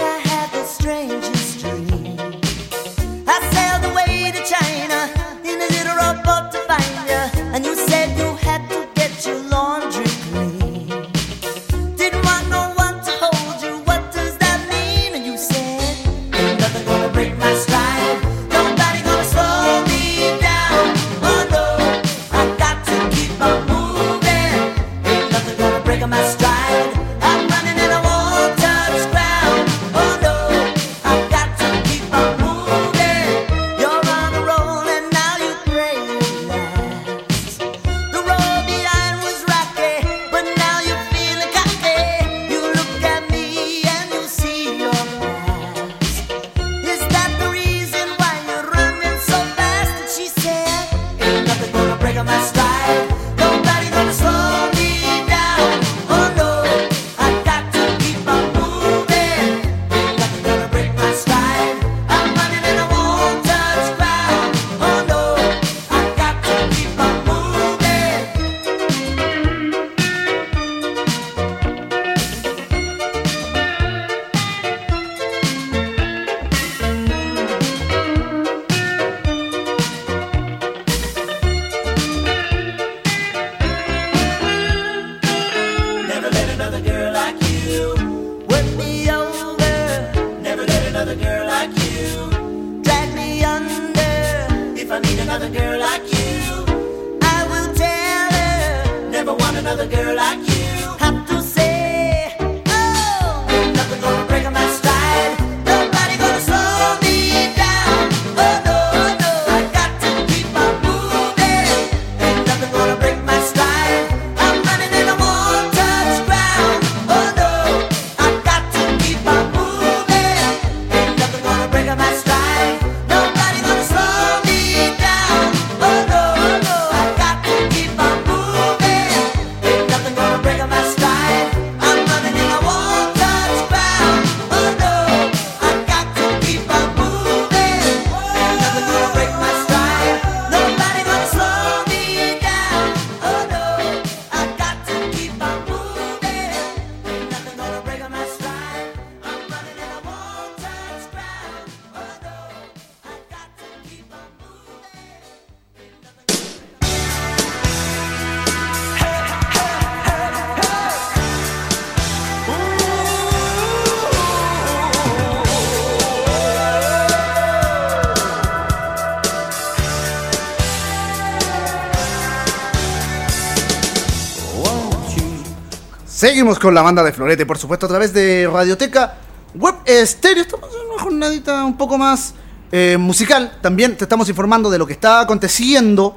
[176.22, 179.15] Seguimos con la banda de Florete, por supuesto, a través de Radioteca
[179.55, 180.43] Web Estéreo.
[180.43, 182.36] Estamos en una jornadita un poco más
[182.72, 186.15] eh, musical, también te estamos informando de lo que está aconteciendo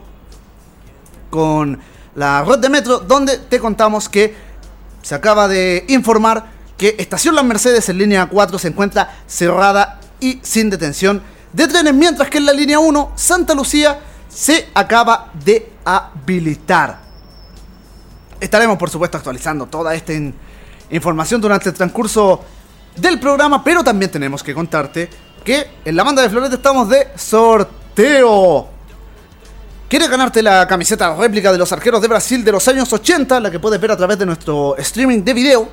[1.31, 1.81] con
[2.17, 4.37] la red de metro, donde te contamos que
[5.01, 10.39] se acaba de informar que Estación Las Mercedes en línea 4 se encuentra cerrada y
[10.43, 11.23] sin detención
[11.55, 17.04] de trenes, mientras que en la línea 1, Santa Lucía, se acaba de habilitar.
[18.55, 20.33] Estaremos, por supuesto, actualizando toda esta in-
[20.91, 22.41] información durante el transcurso
[22.95, 25.11] del programa, pero también tenemos que contarte
[25.45, 28.69] que en la banda de Florete estamos de sorteo.
[29.89, 33.51] ¿Quieres ganarte la camiseta réplica de los arqueros de Brasil de los años 80, la
[33.51, 35.69] que puedes ver a través de nuestro streaming de video?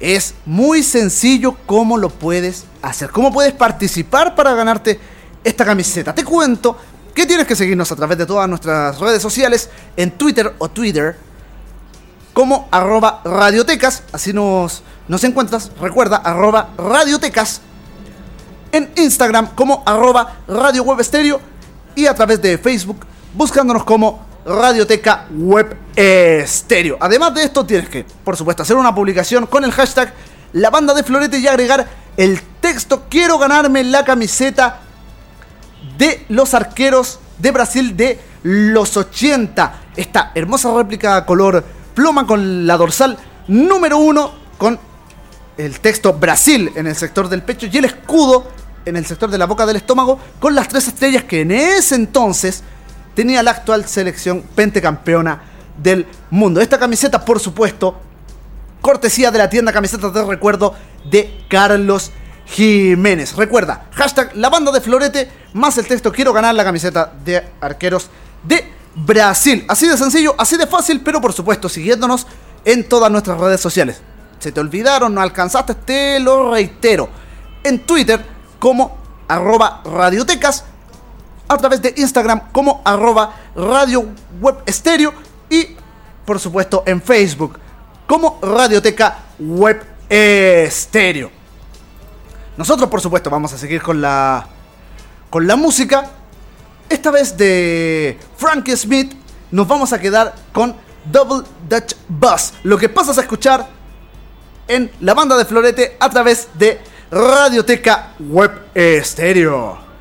[0.00, 4.98] Es muy sencillo cómo lo puedes hacer, cómo puedes participar para ganarte
[5.44, 6.12] esta camiseta.
[6.12, 6.76] Te cuento
[7.14, 11.30] que tienes que seguirnos a través de todas nuestras redes sociales, en Twitter o Twitter,
[12.32, 17.60] como arroba radiotecas, así nos, nos encuentras, recuerda, arroba radiotecas,
[18.72, 21.40] en Instagram como arroba radio
[21.94, 25.76] y a través de Facebook buscándonos como Radioteca Web.
[27.00, 30.12] Además de esto tienes que, por supuesto, hacer una publicación con el hashtag
[30.52, 34.80] La Banda de Florete y agregar el texto Quiero ganarme la camiseta
[35.96, 39.80] de los arqueros de Brasil de los 80.
[39.96, 41.64] Esta hermosa réplica color
[41.94, 43.16] pluma con la dorsal
[43.48, 44.78] número uno con
[45.56, 48.48] el texto Brasil en el sector del pecho y el escudo
[48.84, 51.94] en el sector de la boca del estómago con las tres estrellas que en ese
[51.94, 52.62] entonces
[53.14, 55.42] tenía la actual selección pentecampeona
[55.82, 56.60] del mundo.
[56.60, 58.00] Esta camiseta, por supuesto,
[58.80, 60.74] cortesía de la tienda Camisetas de Recuerdo
[61.04, 62.10] de Carlos
[62.46, 63.36] Jiménez.
[63.36, 68.10] Recuerda, hashtag la banda de Florete más el texto quiero ganar la camiseta de arqueros
[68.42, 69.64] de Brasil.
[69.68, 72.26] Así de sencillo, así de fácil, pero por supuesto siguiéndonos
[72.64, 74.00] en todas nuestras redes sociales.
[74.38, 77.08] Se te olvidaron, no alcanzaste, te lo reitero.
[77.62, 78.24] En Twitter
[78.58, 78.96] como
[79.28, 80.64] arroba radiotecas,
[81.48, 84.06] a través de Instagram como arroba radio
[85.50, 85.76] y
[86.24, 87.58] por supuesto en Facebook
[88.06, 91.30] como radioteca web estéreo.
[92.56, 94.46] Nosotros por supuesto vamos a seguir con la
[95.30, 96.10] con la música.
[96.92, 99.14] Esta vez de Frankie Smith
[99.50, 100.76] nos vamos a quedar con
[101.06, 102.52] Double Dutch Bus.
[102.64, 103.66] Lo que pasas a escuchar
[104.68, 106.78] en la banda de Florete a través de
[107.10, 109.91] Radioteca Web Estéreo.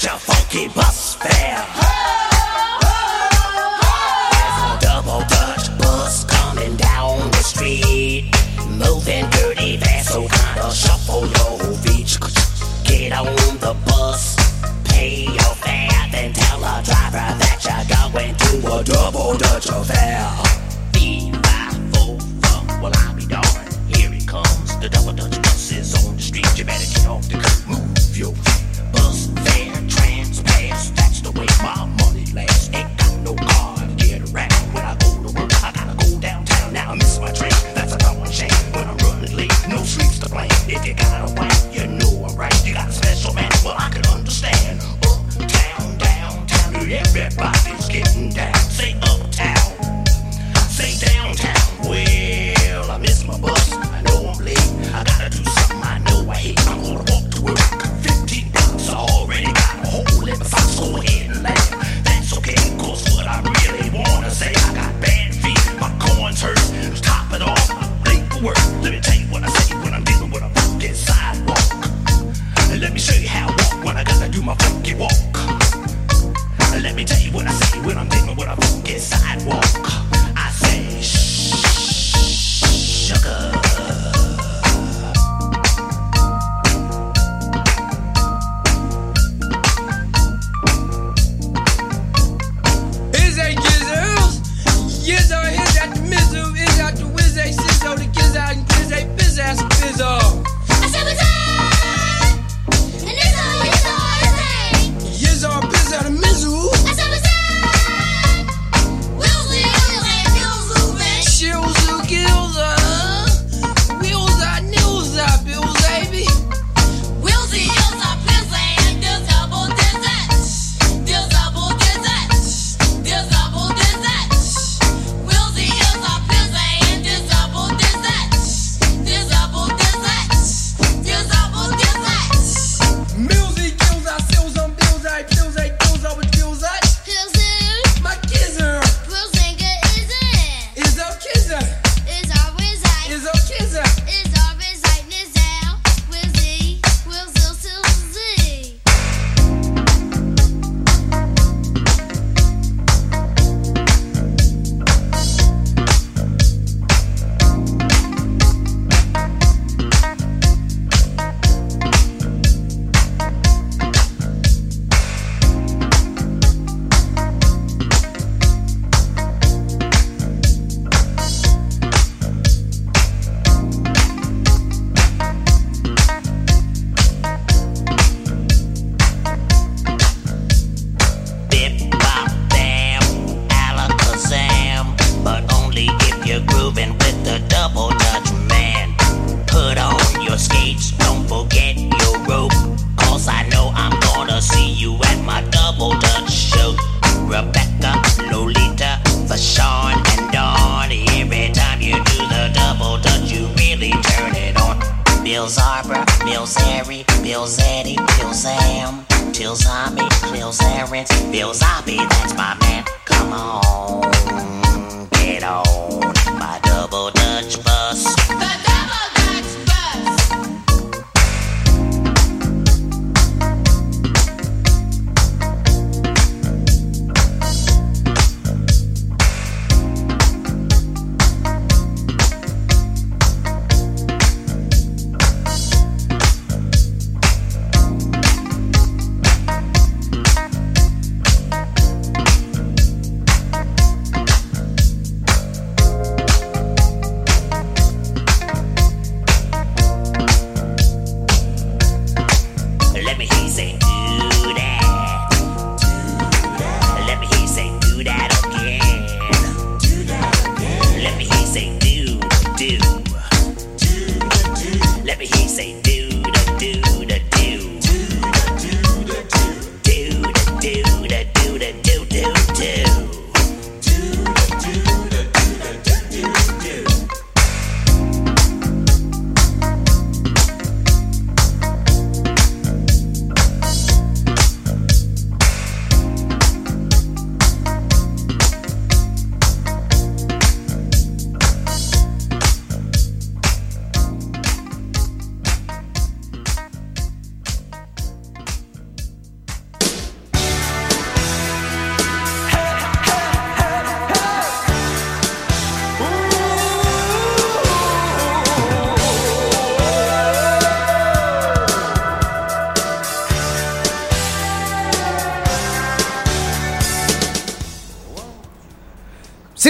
[0.00, 1.66] Got your funky bus fare.
[4.32, 8.32] There's a double Dutch bus coming down the street.
[8.68, 12.18] Moving dirty fast, so kinda shuffle your feet.
[12.84, 14.36] Get on the bus,
[14.84, 20.30] pay your fare, then tell the driver that you're going to a double Dutch affair.
[20.92, 23.78] Fee, fi, fo, fum, well I'll be darned.
[23.94, 26.58] Here it comes, the double Dutch bus is on the street.
[26.58, 28.34] You better get off the curb, move your
[31.22, 32.70] the way my money lasts.
[32.72, 35.52] Ain't got no car to get around when I go to work.
[35.64, 37.52] I gotta go downtown now, I miss my train.
[37.74, 39.52] That's a shame when I'm running late.
[39.68, 40.50] No streets to blame.
[40.68, 42.54] If you got a wife, you know I'm right.
[42.66, 44.80] You got a special man, well I can understand.
[45.02, 48.54] Uptown, downtown, everybody's getting down.
[48.54, 50.06] Say uptown.
[50.68, 51.60] Say downtown.
[68.42, 68.69] Work.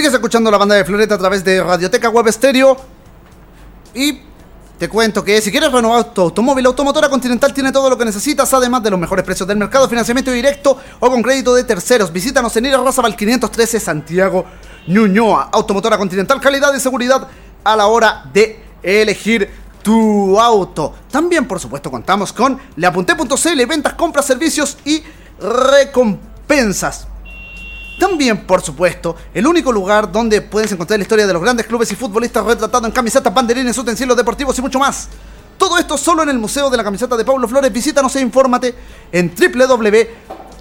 [0.01, 2.75] Sigues escuchando la banda de Floreta a través de Radioteca Web Stereo.
[3.93, 4.19] Y
[4.79, 8.51] te cuento que si quieres renovar tu automóvil, Automotora Continental tiene todo lo que necesitas,
[8.51, 12.11] además de los mejores precios del mercado, financiamiento directo o con crédito de terceros.
[12.11, 14.43] Visítanos en Ira Razabal 513 Santiago
[14.87, 15.49] Ñuñoa.
[15.51, 17.27] Automotora Continental, calidad y seguridad
[17.63, 19.51] a la hora de elegir
[19.83, 20.95] tu auto.
[21.11, 25.03] También, por supuesto, contamos con leapunté.cl, ventas, compras, servicios y
[25.39, 27.10] recompensas.
[28.01, 31.91] También, por supuesto, el único lugar donde puedes encontrar la historia de los grandes clubes
[31.91, 35.07] y futbolistas retratados en camisetas, banderines, utensilios deportivos y mucho más.
[35.55, 37.71] Todo esto solo en el Museo de la Camiseta de Pablo Flores.
[37.71, 38.73] Visítanos e infórmate
[39.11, 39.31] en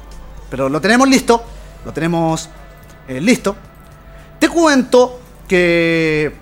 [0.51, 1.43] pero lo tenemos listo,
[1.85, 2.49] lo tenemos
[3.09, 3.57] eh, listo,
[4.39, 6.33] te cuento que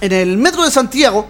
[0.00, 1.28] en el metro de Santiago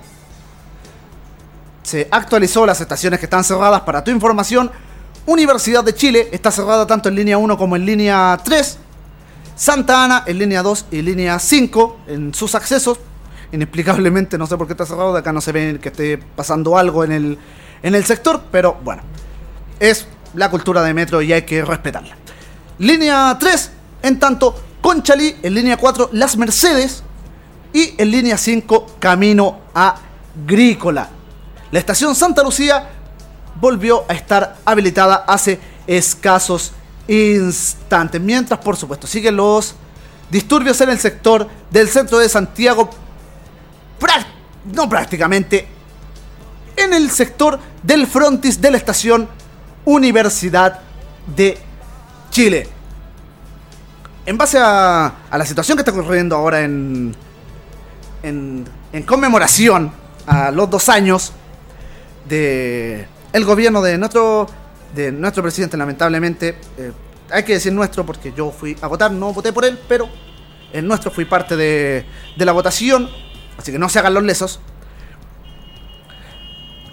[1.89, 4.70] se actualizó las estaciones que están cerradas para tu información.
[5.24, 8.78] Universidad de Chile está cerrada tanto en línea 1 como en línea 3.
[9.57, 13.01] Santa Ana en línea 2 y línea 5 en sus accesos.
[13.53, 16.76] Inexplicablemente no sé por qué está cerrado, de acá no se ve que esté pasando
[16.76, 17.39] algo en el,
[17.82, 19.01] en el sector, pero bueno,
[19.80, 22.14] es la cultura de metro y hay que respetarla.
[22.78, 23.70] Línea 3,
[24.03, 27.03] en tanto, Conchalí, en línea 4, Las Mercedes
[27.72, 31.12] y en línea 5, Camino Agrícola.
[31.71, 32.89] La estación Santa Lucía
[33.61, 36.73] volvió a estar habilitada hace escasos
[37.07, 38.21] instantes.
[38.21, 39.75] Mientras, por supuesto, siguen los
[40.31, 42.91] disturbios en el sector del centro de Santiago.
[44.73, 45.66] No prácticamente.
[46.77, 49.29] En el sector del frontis de la estación
[49.85, 50.81] Universidad
[51.35, 51.59] de
[52.31, 52.69] Chile.
[54.27, 57.16] En base a, a la situación que está ocurriendo ahora en,
[58.23, 59.91] en, en conmemoración
[60.27, 61.33] a los dos años
[62.29, 64.47] de el gobierno de nuestro
[64.95, 66.93] de nuestro presidente lamentablemente eh,
[67.31, 70.09] hay que decir nuestro porque yo fui a votar no voté por él pero
[70.72, 72.05] el nuestro fui parte de,
[72.37, 73.09] de la votación
[73.59, 74.61] así que no se hagan los lesos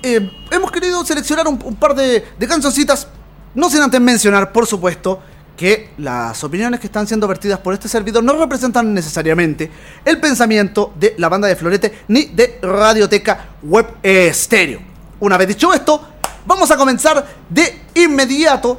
[0.07, 3.07] Eh, hemos querido seleccionar un, par de, de cancioncitas
[3.55, 5.19] no sin antes mencionar por supuesto
[5.57, 9.71] que las opiniones que están siendo vertidas por este servidor no representan necesariamente
[10.03, 14.94] el pensamiento de la banda de Florete ni de Radioteca Web Estéreo.
[15.19, 16.01] Una vez dicho esto,
[16.45, 18.77] vamos a comenzar de inmediato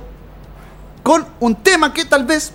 [1.02, 2.52] con un tema que tal vez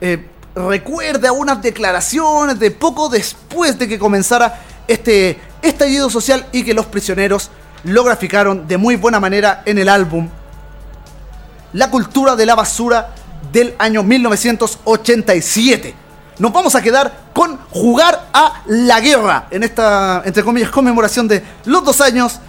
[0.00, 6.64] eh, recuerde a unas declaraciones de poco después de que comenzara este estallido social y
[6.64, 7.50] que los prisioneros
[7.84, 10.28] lo graficaron de muy buena manera en el álbum
[11.74, 13.14] La cultura de la basura
[13.52, 15.94] del año 1987.
[16.38, 21.42] Nos vamos a quedar con jugar a la guerra en esta, entre comillas, conmemoración de
[21.66, 22.40] los dos años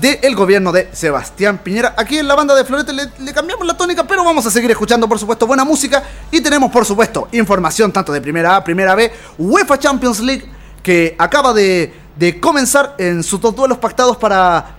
[0.00, 1.94] del gobierno de Sebastián Piñera.
[1.96, 4.70] Aquí en la banda de Florete le, le cambiamos la tónica, pero vamos a seguir
[4.70, 6.02] escuchando, por supuesto, buena música.
[6.30, 10.50] Y tenemos, por supuesto, información tanto de primera A, primera B, UEFA Champions League,
[10.82, 14.76] que acaba de, de comenzar en sus dos duelos pactados para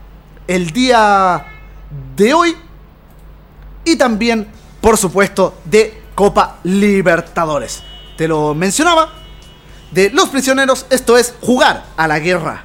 [0.48, 1.46] el día
[2.16, 2.56] de hoy.
[3.86, 4.48] Y también,
[4.82, 7.84] por supuesto, de Copa Libertadores.
[8.18, 9.14] Te lo mencionaba.
[9.92, 12.64] De los prisioneros, esto es jugar a la guerra.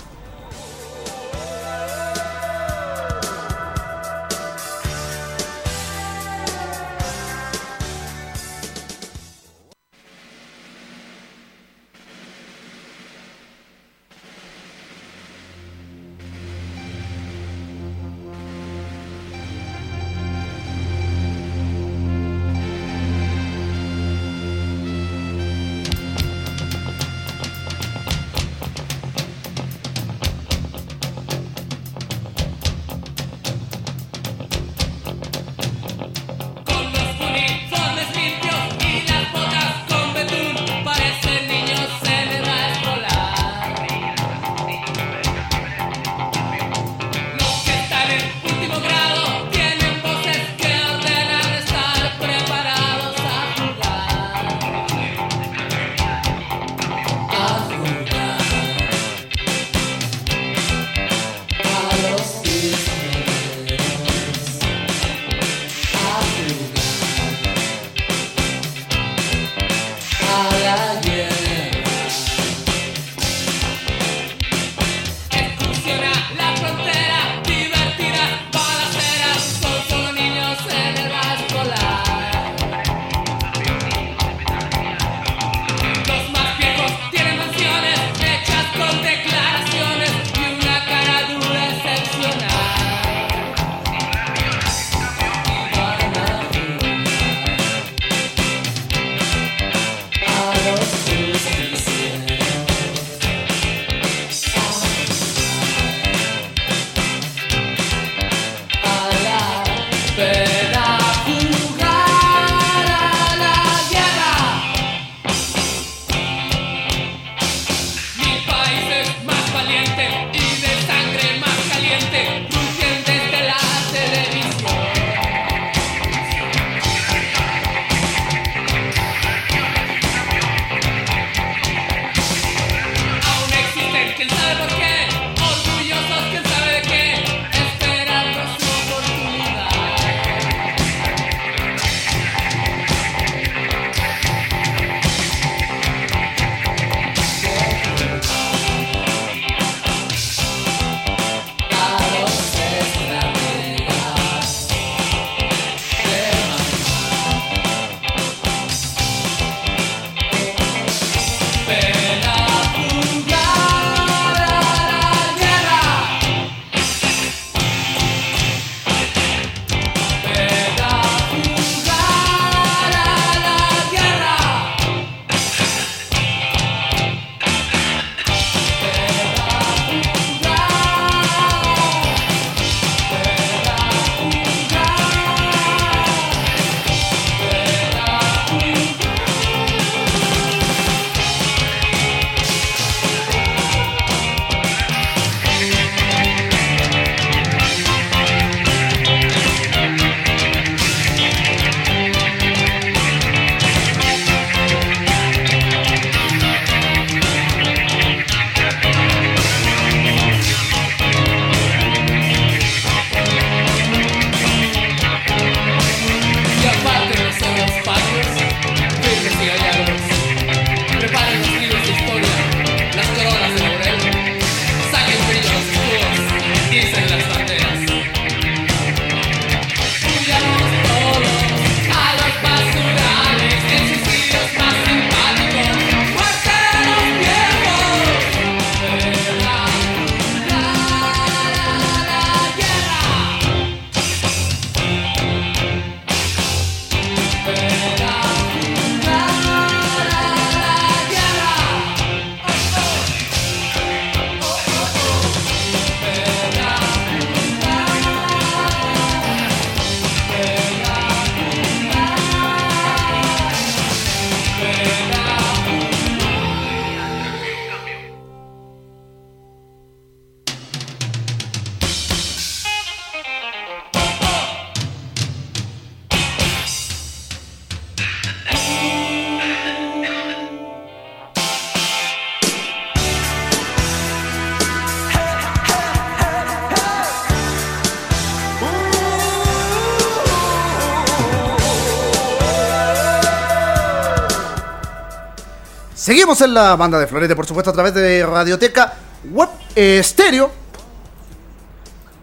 [296.02, 298.92] Seguimos en la banda de Florete, por supuesto, a través de Radioteca
[299.30, 300.50] Web eh, Stereo.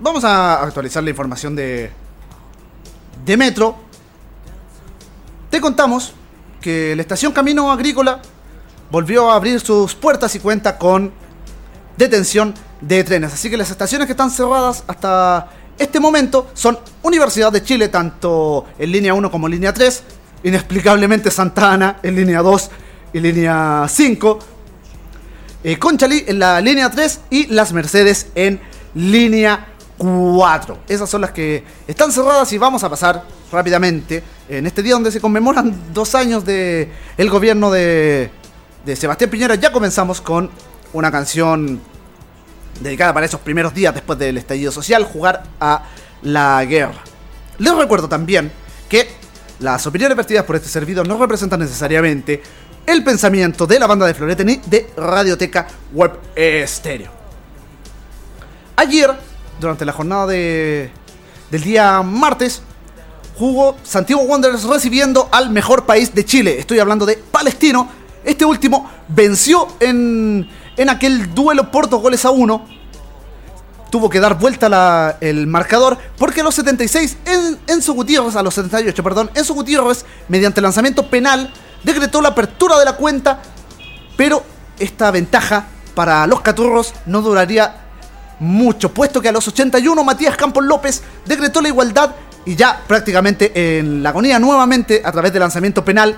[0.01, 1.89] Vamos a actualizar la información de,
[3.23, 3.77] de Metro.
[5.49, 6.11] Te contamos
[6.59, 8.21] que la estación Camino Agrícola
[8.91, 11.13] volvió a abrir sus puertas y cuenta con
[11.95, 13.31] detención de trenes.
[13.31, 18.65] Así que las estaciones que están cerradas hasta este momento son Universidad de Chile, tanto
[18.77, 20.03] en línea 1 como en línea 3.
[20.43, 22.71] Inexplicablemente Santa Ana en línea 2
[23.13, 24.39] y línea 5.
[25.63, 28.59] Eh, Conchalí en la línea 3 y Las Mercedes en
[28.95, 29.67] línea
[29.97, 30.79] 4.
[30.87, 35.11] Esas son las que están cerradas y vamos a pasar rápidamente en este día donde
[35.11, 38.31] se conmemoran dos años de el gobierno de,
[38.85, 39.55] de Sebastián Piñera.
[39.55, 40.49] Ya comenzamos con
[40.93, 41.81] una canción
[42.79, 45.83] dedicada para esos primeros días después del estallido social, jugar a
[46.21, 47.03] la guerra.
[47.57, 48.51] Les recuerdo también
[48.87, 49.09] que
[49.59, 52.41] las opiniones vertidas por este servidor no representan necesariamente
[52.89, 57.11] el pensamiento de la banda de Florete ni de Radioteca Web Estéreo.
[58.75, 59.11] Ayer,
[59.59, 60.89] durante la jornada de,
[61.51, 62.63] del día martes,
[63.37, 66.57] jugó Santiago Wanderers recibiendo al mejor país de Chile.
[66.57, 67.87] Estoy hablando de Palestino.
[68.23, 72.65] Este último venció en, en aquel duelo por dos goles a uno.
[73.91, 78.55] Tuvo que dar vuelta el marcador porque a los 76, en, Enzo Gutiérrez, a los
[78.55, 81.51] 78, perdón, Enzo Gutiérrez, mediante lanzamiento penal,
[81.83, 83.39] decretó la apertura de la cuenta,
[84.17, 84.43] pero
[84.77, 85.65] esta ventaja
[85.95, 87.75] para los caturros no duraría
[88.39, 92.15] mucho, puesto que a los 81 Matías Campos López decretó la igualdad
[92.45, 96.17] y ya prácticamente en la agonía nuevamente a través de lanzamiento penal,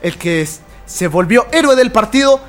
[0.00, 0.48] el que
[0.86, 2.40] se volvió héroe del partido,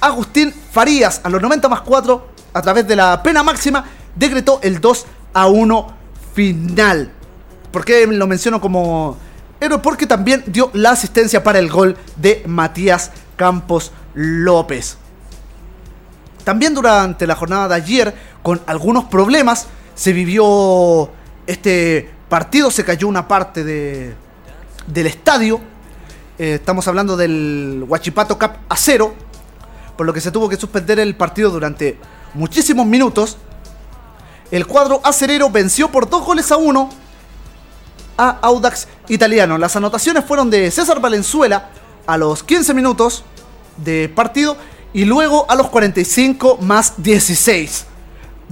[0.00, 4.80] Agustín Farías, a los 90 más 4, a través de la pena máxima, decretó el
[4.80, 5.94] 2 a 1
[6.34, 7.10] final.
[7.70, 9.16] ¿Por qué lo menciono como
[9.64, 9.78] héroe?
[9.78, 14.98] Porque también dio la asistencia para el gol de Matías Campos López.
[16.44, 21.10] También durante la jornada de ayer, con algunos problemas, se vivió
[21.46, 24.14] este partido, se cayó una parte de,
[24.86, 25.60] del estadio.
[26.38, 29.14] Eh, estamos hablando del Huachipato Cup a cero,
[29.96, 31.98] por lo que se tuvo que suspender el partido durante
[32.34, 33.38] muchísimos minutos.
[34.50, 36.90] El cuadro acerero venció por dos goles a uno
[38.16, 39.58] a Audax Italiano.
[39.58, 41.70] Las anotaciones fueron de César Valenzuela
[42.06, 43.24] a los 15 minutos
[43.76, 44.56] de partido
[44.92, 47.86] y luego a los 45 más 16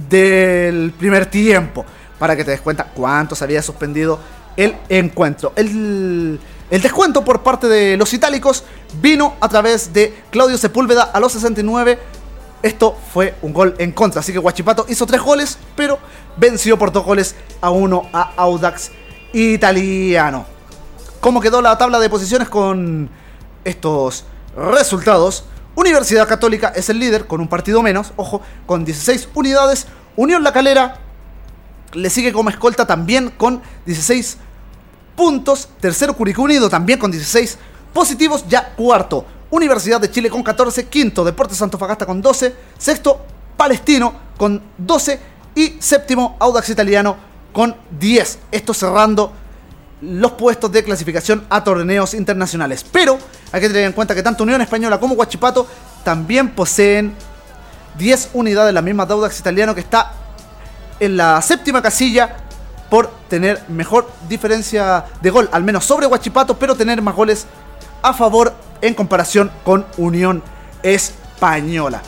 [0.09, 1.85] del primer tiempo.
[2.19, 4.19] Para que te des cuenta cuánto se había suspendido
[4.55, 5.51] el encuentro.
[5.55, 8.63] El, el descuento por parte de los itálicos
[9.01, 11.99] vino a través de Claudio Sepúlveda a los 69.
[12.61, 14.21] Esto fue un gol en contra.
[14.21, 15.99] Así que Guachipato hizo tres goles, pero
[16.37, 18.91] venció por dos goles a uno a Audax
[19.33, 20.45] Italiano.
[21.19, 23.09] ¿Cómo quedó la tabla de posiciones con
[23.63, 25.45] estos resultados?
[25.75, 29.87] Universidad Católica es el líder con un partido menos, ojo, con 16 unidades.
[30.15, 30.99] Unión La Calera
[31.93, 34.37] le sigue como escolta también con 16
[35.15, 35.67] puntos.
[35.79, 37.57] Tercero Curicó Unido también con 16
[37.91, 38.45] positivos.
[38.47, 40.85] Ya cuarto Universidad de Chile con 14.
[40.87, 42.55] Quinto Deportes Antofagasta con 12.
[42.77, 43.25] Sexto
[43.57, 45.19] Palestino con 12.
[45.55, 48.39] Y séptimo Audax Italiano con 10.
[48.51, 49.31] Esto cerrando
[50.01, 52.85] los puestos de clasificación a torneos internacionales.
[52.91, 53.17] Pero
[53.51, 55.65] hay que tener en cuenta que tanto Unión Española como Huachipato
[56.03, 57.13] también poseen
[57.97, 60.11] 10 unidades, la misma de Audax Italiano que está
[60.99, 62.35] en la séptima casilla
[62.89, 67.47] por tener mejor diferencia de gol, al menos sobre Huachipato, pero tener más goles
[68.01, 70.43] a favor en comparación con Unión
[70.83, 72.01] Española.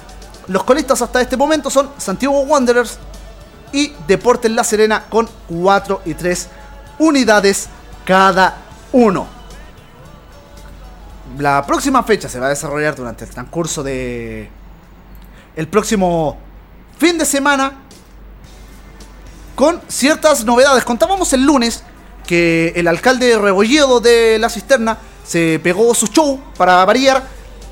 [0.47, 2.99] Los colistas hasta este momento son Santiago Wanderers
[3.72, 6.50] y Deportes La Serena con 4 y 3
[7.00, 7.68] unidades
[8.06, 8.58] cada
[8.92, 9.28] uno.
[11.38, 14.50] La próxima fecha se va a desarrollar durante el transcurso de
[15.56, 16.38] el próximo
[16.98, 17.74] fin de semana
[19.56, 20.84] con ciertas novedades.
[20.84, 21.84] Contábamos el lunes
[22.26, 27.24] que el alcalde Rebolledo de la Cisterna se pegó su show para variar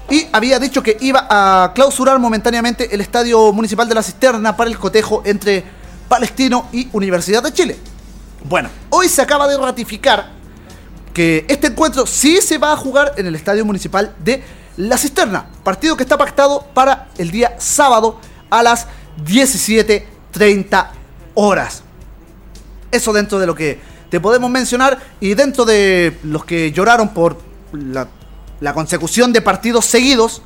[0.10, 4.70] y había dicho que iba a clausurar momentáneamente el estadio municipal de la Cisterna para
[4.70, 5.64] el cotejo entre
[6.14, 7.76] Palestino y Universidad de Chile.
[8.44, 10.30] Bueno, hoy se acaba de ratificar
[11.12, 14.44] que este encuentro sí se va a jugar en el estadio municipal de
[14.78, 18.20] La Cisterna, partido que está pactado para el día sábado
[18.52, 18.86] a las
[19.26, 20.88] 17.30
[21.34, 21.82] horas.
[22.92, 23.80] Eso dentro de lo que
[24.12, 27.42] te podemos mencionar y dentro de los que lloraron por
[27.72, 28.08] la,
[28.60, 30.44] la consecución de partidos seguidos,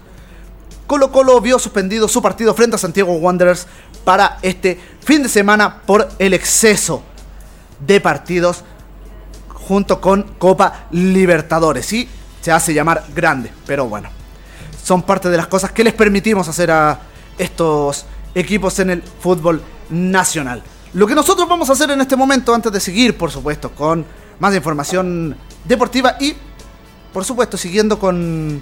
[0.88, 3.68] Colo Colo vio suspendido su partido frente a Santiago Wanderers
[4.06, 7.04] para este fin de semana por el exceso
[7.86, 8.64] de partidos
[9.50, 11.92] junto con Copa Libertadores.
[11.92, 12.08] Y
[12.42, 14.10] se hace llamar grande, pero bueno,
[14.82, 16.98] son parte de las cosas que les permitimos hacer a
[17.38, 20.64] estos equipos en el fútbol nacional.
[20.94, 24.06] Lo que nosotros vamos a hacer en este momento, antes de seguir, por supuesto, con
[24.40, 25.36] más información
[25.66, 26.34] deportiva y,
[27.12, 28.62] por supuesto, siguiendo con,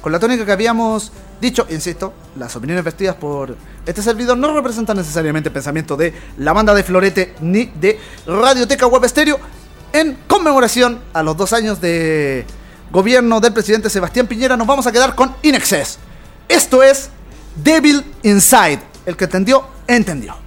[0.00, 1.10] con la tónica que habíamos
[1.40, 6.52] dicho, insisto, las opiniones vertidas por este servidor no representan necesariamente el pensamiento de la
[6.52, 9.38] banda de Florete ni de Radioteca Web Estéreo
[9.92, 12.44] en conmemoración a los dos años de
[12.90, 14.56] gobierno del presidente Sebastián Piñera.
[14.56, 15.98] Nos vamos a quedar con Inexcess.
[16.48, 17.10] Esto es
[17.62, 18.80] Devil Inside.
[19.04, 20.45] El que entendió, entendió.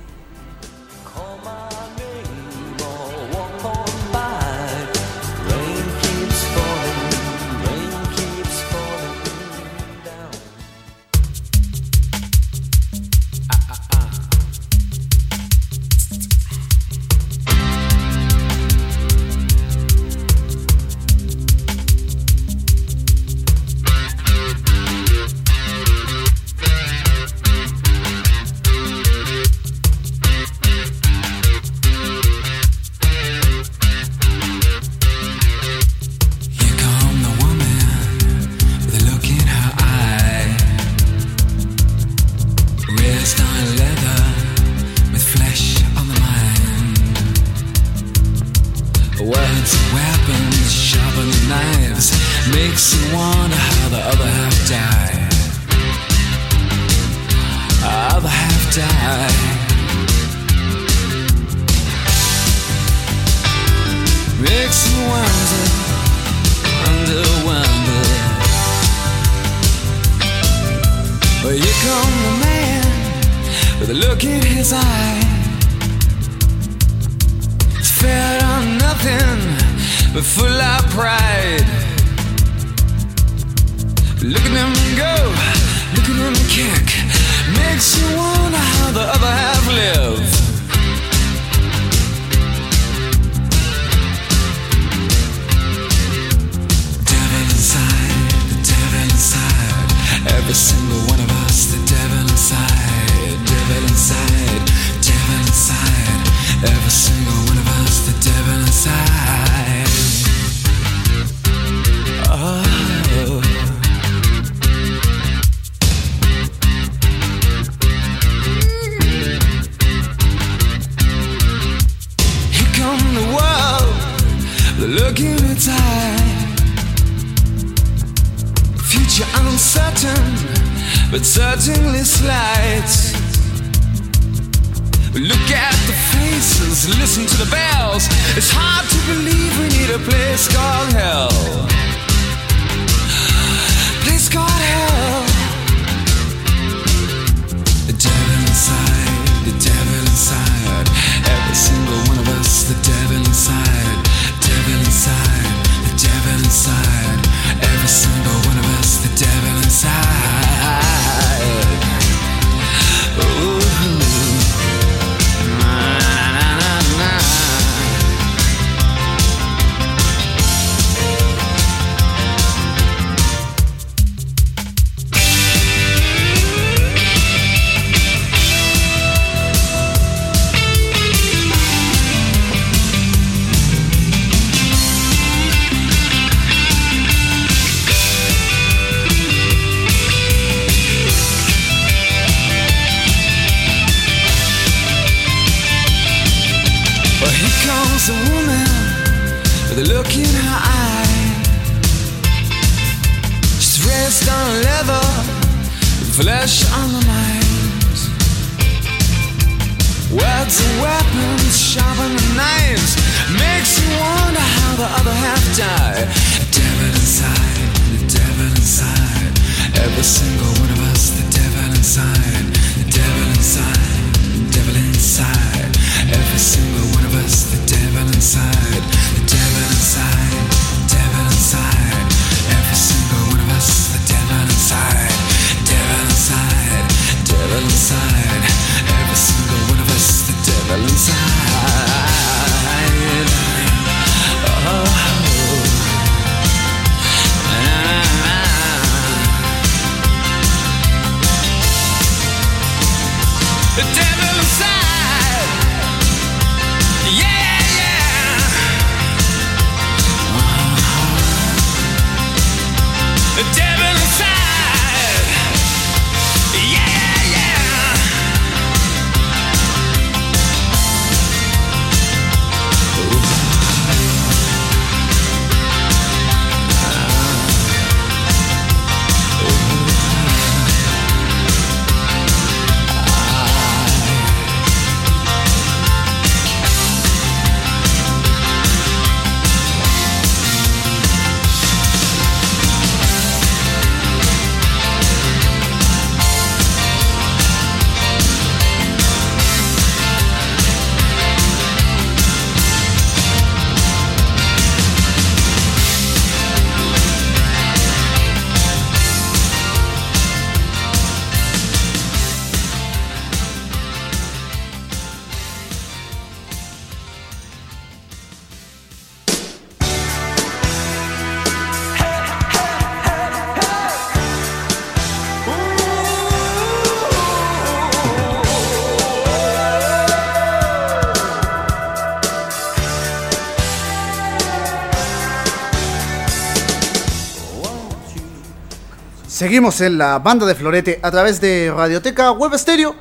[339.49, 342.95] Seguimos en la banda de Florete a través de Radioteca Web Stereo.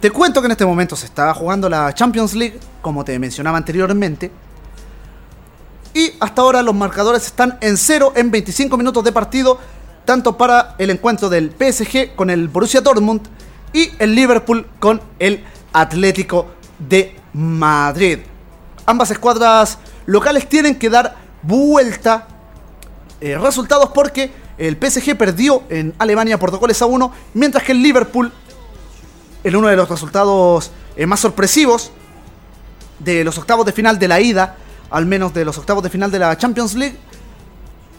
[0.00, 3.56] Te cuento que en este momento se está jugando la Champions League, como te mencionaba
[3.56, 4.32] anteriormente.
[5.94, 9.60] Y hasta ahora los marcadores están en cero en 25 minutos de partido,
[10.04, 13.20] tanto para el encuentro del PSG con el Borussia Dortmund
[13.72, 16.48] y el Liverpool con el Atlético
[16.80, 18.18] de Madrid.
[18.86, 22.26] Ambas escuadras locales tienen que dar vuelta
[23.20, 27.72] eh, resultados porque el PSG perdió en Alemania por dos goles a uno, mientras que
[27.72, 28.32] el Liverpool,
[29.44, 31.92] en uno de los resultados eh, más sorpresivos
[32.98, 34.56] de los octavos de final de la ida,
[34.90, 36.96] al menos de los octavos de final de la Champions League,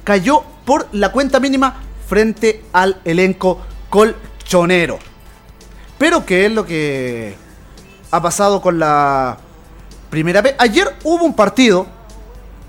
[0.04, 3.60] cayó por la cuenta mínima frente al elenco
[3.90, 4.98] colchonero.
[5.98, 7.36] Pero ¿qué es lo que
[8.12, 9.38] ha pasado con la
[10.10, 10.56] primera vez?
[10.60, 11.86] Ayer hubo un partido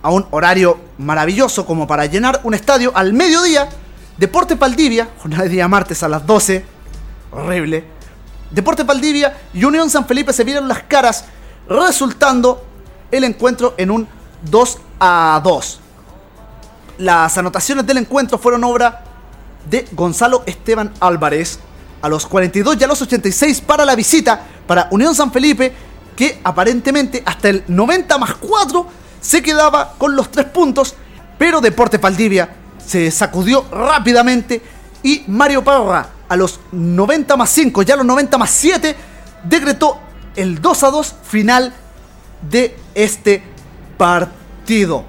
[0.03, 3.69] a un horario maravilloso como para llenar un estadio al mediodía.
[4.17, 6.65] Deporte Valdivia, jornada de día martes a las 12.
[7.31, 7.85] Horrible.
[8.51, 11.25] Deporte Valdivia y Unión San Felipe se vieron las caras,
[11.69, 12.65] resultando
[13.11, 14.09] el encuentro en un
[14.51, 15.81] 2 a 2.
[16.99, 19.05] Las anotaciones del encuentro fueron obra
[19.69, 21.61] de Gonzalo Esteban Álvarez
[22.01, 25.73] a los 42 y a los 86 para la visita para Unión San Felipe,
[26.17, 28.87] que aparentemente hasta el 90 más 4
[29.21, 30.95] se quedaba con los 3 puntos,
[31.39, 32.49] pero Deporte Valdivia
[32.85, 34.63] se sacudió rápidamente
[35.03, 38.97] y Mario Parra a los 90 más 5 y a los 90 más 7
[39.45, 39.99] decretó
[40.37, 41.73] el 2 a 2 final
[42.51, 43.43] de este
[43.97, 45.05] partido.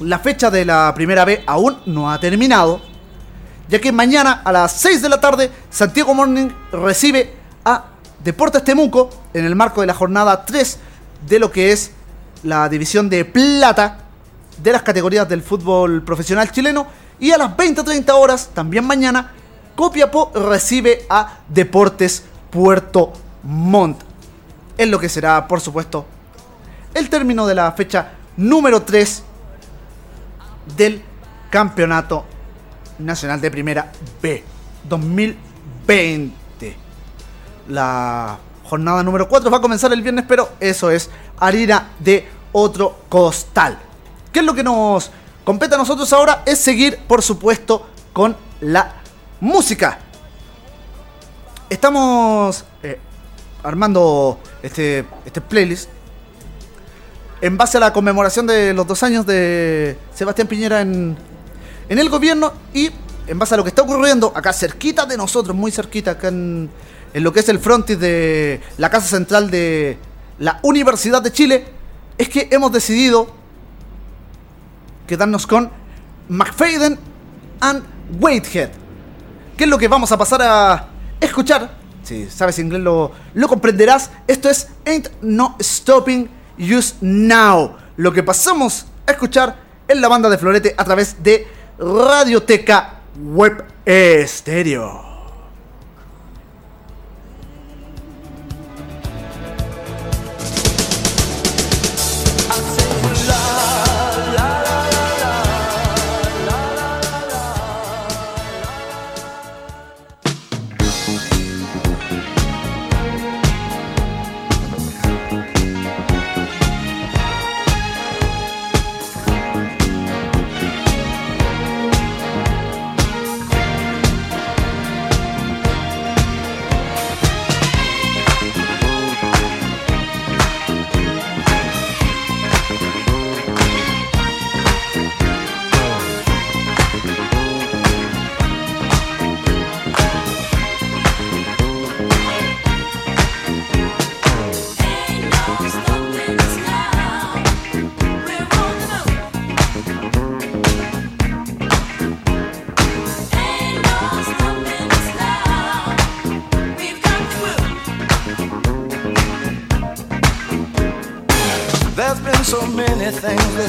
[0.00, 2.82] La fecha de la primera B aún no ha terminado,
[3.68, 7.34] ya que mañana a las 6 de la tarde Santiago Morning recibe
[7.64, 7.86] a
[8.22, 10.78] Deportes Temuco en el marco de la jornada 3
[11.26, 11.92] de lo que es
[12.46, 13.98] la división de plata
[14.62, 16.86] de las categorías del fútbol profesional chileno
[17.18, 19.32] y a las 20-30 horas, también mañana,
[19.74, 23.12] Copiapó recibe a Deportes Puerto
[23.42, 24.00] Montt.
[24.78, 26.06] Es lo que será, por supuesto,
[26.94, 29.22] el término de la fecha número 3
[30.76, 31.02] del
[31.50, 32.24] Campeonato
[32.98, 33.90] Nacional de Primera
[34.22, 34.44] B
[34.88, 36.76] 2020.
[37.68, 43.00] La jornada número 4 va a comenzar el viernes, pero eso es harina de otro
[43.10, 43.78] costal.
[44.32, 45.10] ¿Qué es lo que nos
[45.44, 46.42] compete a nosotros ahora?
[46.46, 48.94] Es seguir, por supuesto, con la
[49.40, 49.98] música.
[51.68, 52.98] Estamos eh,
[53.62, 55.90] armando este, este playlist
[57.42, 61.14] en base a la conmemoración de los dos años de Sebastián Piñera en,
[61.90, 62.90] en el gobierno y
[63.26, 66.70] en base a lo que está ocurriendo acá cerquita de nosotros, muy cerquita, acá en,
[67.12, 69.98] en lo que es el frontis de la Casa Central de
[70.38, 71.75] la Universidad de Chile,
[72.18, 73.28] es que hemos decidido
[75.06, 75.70] quedarnos con
[76.28, 76.98] McFadden
[77.60, 77.84] and
[78.20, 78.70] Whitehead.
[79.56, 80.88] ¿Qué es lo que vamos a pasar a
[81.20, 81.76] escuchar?
[82.02, 84.10] Si sabes inglés lo, lo comprenderás.
[84.26, 86.28] Esto es Ain't No Stopping
[86.58, 87.76] Use Now.
[87.96, 89.56] Lo que pasamos a escuchar
[89.88, 91.46] en la banda de Florete a través de
[91.78, 95.05] Radioteca Web Estéreo.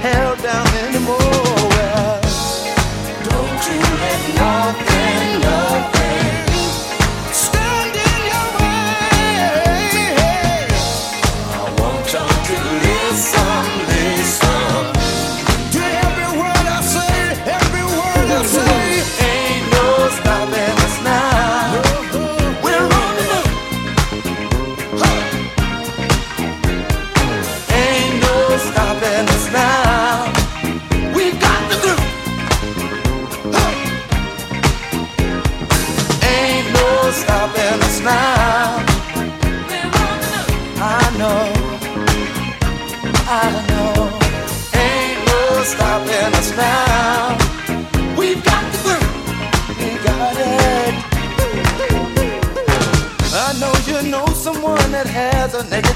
[0.00, 1.18] held down anymore.
[1.18, 2.20] Well,
[3.24, 5.97] don't you let nothing, nothing.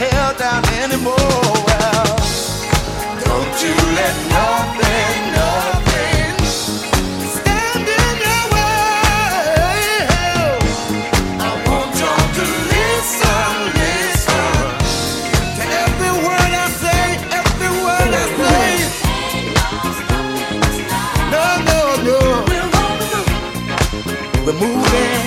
[0.00, 1.14] held down anymore.
[1.68, 2.16] Well,
[3.24, 6.32] don't you let nothing, nothing
[7.36, 9.84] stand in your way.
[11.36, 14.60] I want y'all to listen, listen
[15.58, 17.04] to every word I say,
[17.40, 18.68] every word I say.
[21.34, 22.18] No, no, no.
[24.46, 25.19] We're moving,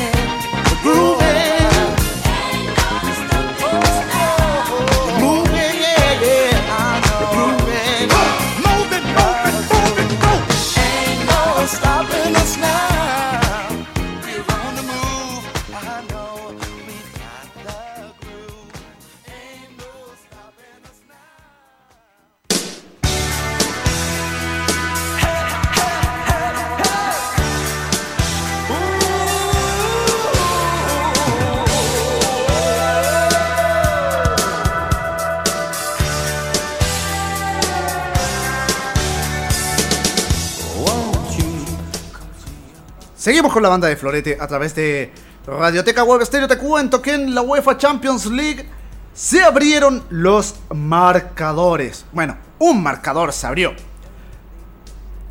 [43.23, 45.09] Seguimos con la banda de Florete a través de
[45.47, 46.45] Radioteca Web Stereo.
[46.45, 48.67] Te cuento que en la UEFA Champions League
[49.13, 52.03] se abrieron los marcadores.
[52.11, 53.71] Bueno, un marcador se abrió.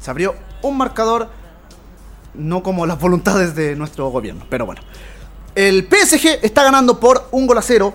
[0.01, 1.29] Se abrió un marcador,
[2.33, 4.81] no como las voluntades de nuestro gobierno, pero bueno.
[5.55, 7.95] El PSG está ganando por un gol a cero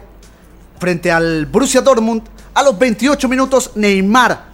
[0.79, 2.21] frente al Borussia Dortmund.
[2.53, 4.45] A los 28 minutos, Neymar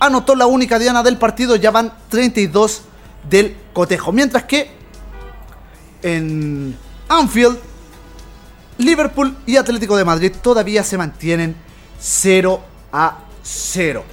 [0.00, 1.54] anotó la única diana del partido.
[1.54, 2.82] Ya van 32
[3.30, 4.10] del cotejo.
[4.10, 4.76] Mientras que
[6.02, 6.76] en
[7.08, 7.58] Anfield,
[8.78, 11.56] Liverpool y Atlético de Madrid todavía se mantienen
[11.98, 12.60] 0
[12.92, 14.04] a 0.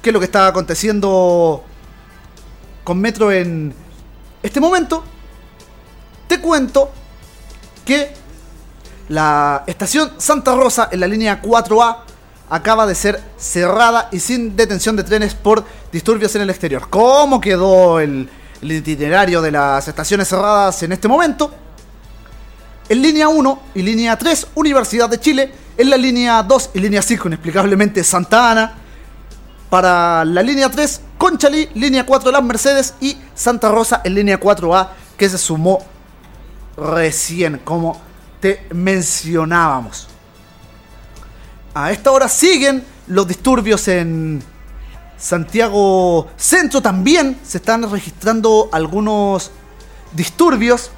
[0.00, 1.64] ¿Qué es lo que está aconteciendo
[2.84, 3.74] con Metro en
[4.42, 5.02] este momento?
[6.28, 6.90] Te cuento
[7.84, 8.12] que
[9.08, 11.98] la estación Santa Rosa en la línea 4A
[12.48, 16.88] acaba de ser cerrada y sin detención de trenes por disturbios en el exterior.
[16.88, 18.28] ¿Cómo quedó el,
[18.62, 21.52] el itinerario de las estaciones cerradas en este momento?
[22.88, 25.52] En línea 1 y línea 3, Universidad de Chile.
[25.76, 28.74] En la línea 2 y línea 5, inexplicablemente Santa Ana.
[29.68, 34.88] Para la línea 3, Conchalí, línea 4 Las Mercedes y Santa Rosa en línea 4A,
[35.16, 35.84] que se sumó
[36.76, 38.00] recién, como
[38.40, 40.08] te mencionábamos.
[41.74, 44.42] A esta hora siguen los disturbios en
[45.18, 46.80] Santiago Centro.
[46.82, 49.50] También se están registrando algunos
[50.12, 50.90] disturbios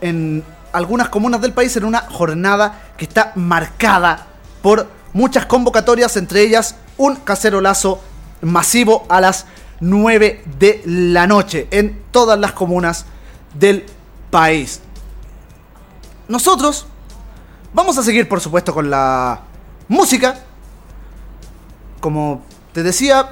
[0.00, 4.26] en algunas comunas del país en una jornada que está marcada
[4.62, 8.00] por muchas convocatorias, entre ellas un cacerolazo
[8.42, 9.46] masivo a las
[9.80, 13.06] 9 de la noche en todas las comunas
[13.54, 13.86] del
[14.30, 14.80] país.
[16.28, 16.86] Nosotros
[17.72, 19.40] vamos a seguir, por supuesto, con la
[19.88, 20.40] música.
[22.00, 22.42] Como
[22.76, 23.30] te decía,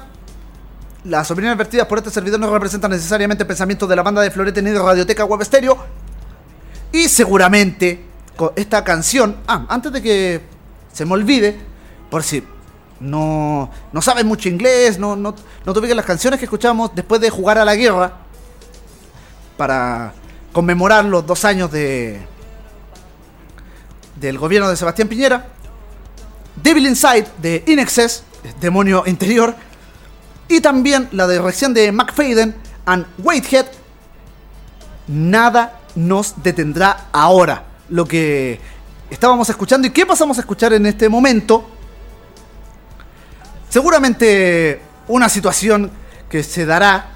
[1.03, 4.31] las opiniones vertidas por este servidor no representan necesariamente el pensamiento de la banda de
[4.31, 5.77] Florete ni de Radioteca Web Stereo.
[6.91, 8.03] Y seguramente
[8.35, 10.41] con esta canción, ah, antes de que
[10.91, 11.59] se me olvide,
[12.09, 12.43] por si
[12.99, 17.29] no, no sabes mucho inglés, no, no, no te las canciones que escuchamos después de
[17.29, 18.13] jugar a la guerra,
[19.57, 20.11] para
[20.53, 22.19] conmemorar los dos años de
[24.15, 25.45] del gobierno de Sebastián Piñera,
[26.55, 28.23] Devil Inside de Inexcess,
[28.59, 29.55] Demonio Interior,
[30.47, 32.55] y también la de reacción de McFadden
[32.85, 33.65] and Whitehead,
[35.07, 37.63] Nada nos detendrá ahora.
[37.89, 38.59] Lo que
[39.09, 41.69] estábamos escuchando y qué pasamos a escuchar en este momento.
[43.69, 45.91] Seguramente una situación
[46.29, 47.11] que se dará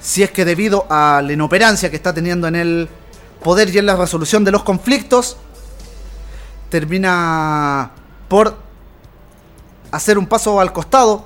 [0.00, 2.88] si es que debido a la inoperancia que está teniendo en el
[3.42, 5.36] poder y en la resolución de los conflictos,
[6.70, 7.92] termina
[8.26, 8.58] por
[9.92, 11.24] hacer un paso al costado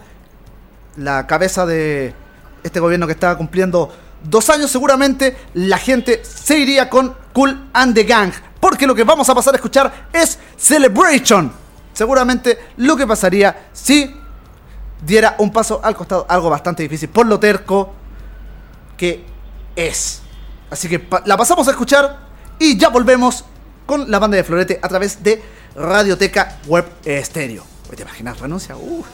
[0.97, 2.15] la cabeza de
[2.63, 7.95] este gobierno que estaba cumpliendo dos años, seguramente la gente se iría con Cool and
[7.95, 8.33] the Gang.
[8.61, 11.53] Porque lo que vamos a pasar a escuchar es Celebration.
[11.93, 14.15] Seguramente lo que pasaría si
[15.05, 17.93] diera un paso al costado, algo bastante difícil por lo terco
[18.97, 19.25] que
[19.77, 20.23] es.
[20.71, 22.19] Así que la pasamos a escuchar
[22.59, 23.45] y ya volvemos
[23.85, 25.43] con la banda de Florete a través de
[25.77, 27.76] Radioteca Web Estéreo.
[27.95, 28.41] ¿Te imaginas?
[28.41, 28.77] Renuncia.
[28.77, 29.05] Uh.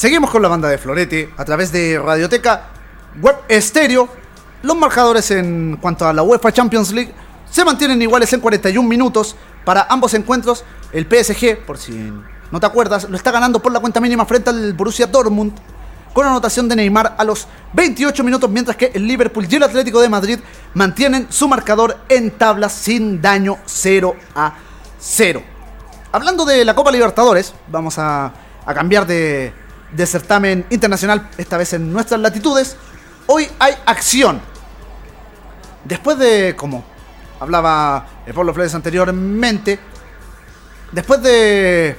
[0.00, 2.68] Seguimos con la banda de Florete a través de Radioteca
[3.20, 4.08] Web Estéreo.
[4.62, 7.12] Los marcadores en cuanto a la UEFA Champions League
[7.50, 10.64] se mantienen iguales en 41 minutos para ambos encuentros.
[10.90, 12.10] El PSG, por si
[12.50, 15.52] no te acuerdas, lo está ganando por la cuenta mínima frente al Borussia Dortmund
[16.14, 20.00] con anotación de Neymar a los 28 minutos, mientras que el Liverpool y el Atlético
[20.00, 20.38] de Madrid
[20.72, 24.54] mantienen su marcador en tablas sin daño 0 a
[24.98, 25.42] 0.
[26.10, 28.32] Hablando de la Copa Libertadores, vamos a,
[28.64, 29.59] a cambiar de,
[29.92, 32.76] de certamen internacional, esta vez en nuestras latitudes.
[33.26, 34.40] Hoy hay acción.
[35.84, 36.84] Después de, como
[37.38, 39.78] hablaba el Pablo Flores anteriormente,
[40.92, 41.96] después de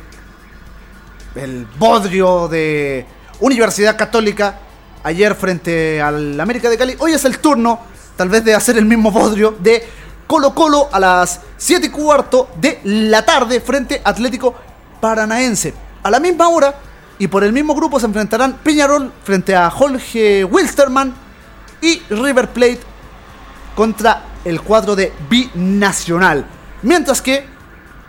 [1.35, 3.05] el bodrio de
[3.39, 4.59] Universidad Católica
[5.03, 7.79] ayer frente al América de Cali, hoy es el turno
[8.15, 9.83] tal vez de hacer el mismo bodrio de
[10.27, 14.53] Colo Colo a las 7 y cuarto de la tarde frente Atlético
[14.99, 15.73] Paranaense.
[16.03, 16.73] A la misma hora
[17.21, 21.13] y por el mismo grupo se enfrentarán Peñarol frente a Jorge Wilstermann
[21.79, 22.79] y River Plate
[23.75, 26.43] contra el cuadro de Binacional.
[26.81, 27.45] Mientras que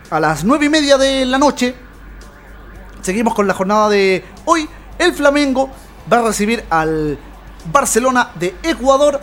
[0.09, 1.75] a las 9 y media de la noche
[3.03, 4.67] seguimos con la jornada de hoy.
[4.99, 5.69] El Flamengo
[6.11, 7.19] va a recibir al
[7.71, 9.21] Barcelona de Ecuador.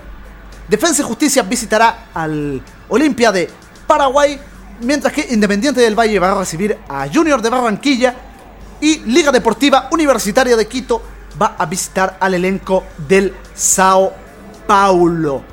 [0.67, 3.49] Defensa y Justicia visitará al Olimpia de
[3.87, 4.39] Paraguay.
[4.81, 8.28] Mientras que Independiente del Valle va a recibir a Junior de Barranquilla.
[8.81, 11.01] Y Liga Deportiva Universitaria de Quito
[11.41, 14.13] va a visitar al elenco del Sao
[14.65, 15.43] Paulo.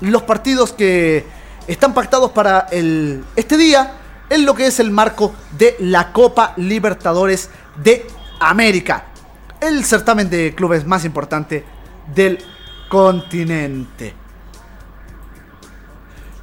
[0.00, 1.24] Los partidos que
[1.66, 3.94] están pactados para el, este día
[4.30, 7.50] en lo que es el marco de la Copa Libertadores
[7.82, 8.06] de
[8.40, 9.06] América.
[9.60, 11.64] El certamen de clubes más importante
[12.14, 12.38] del
[12.88, 14.14] continente.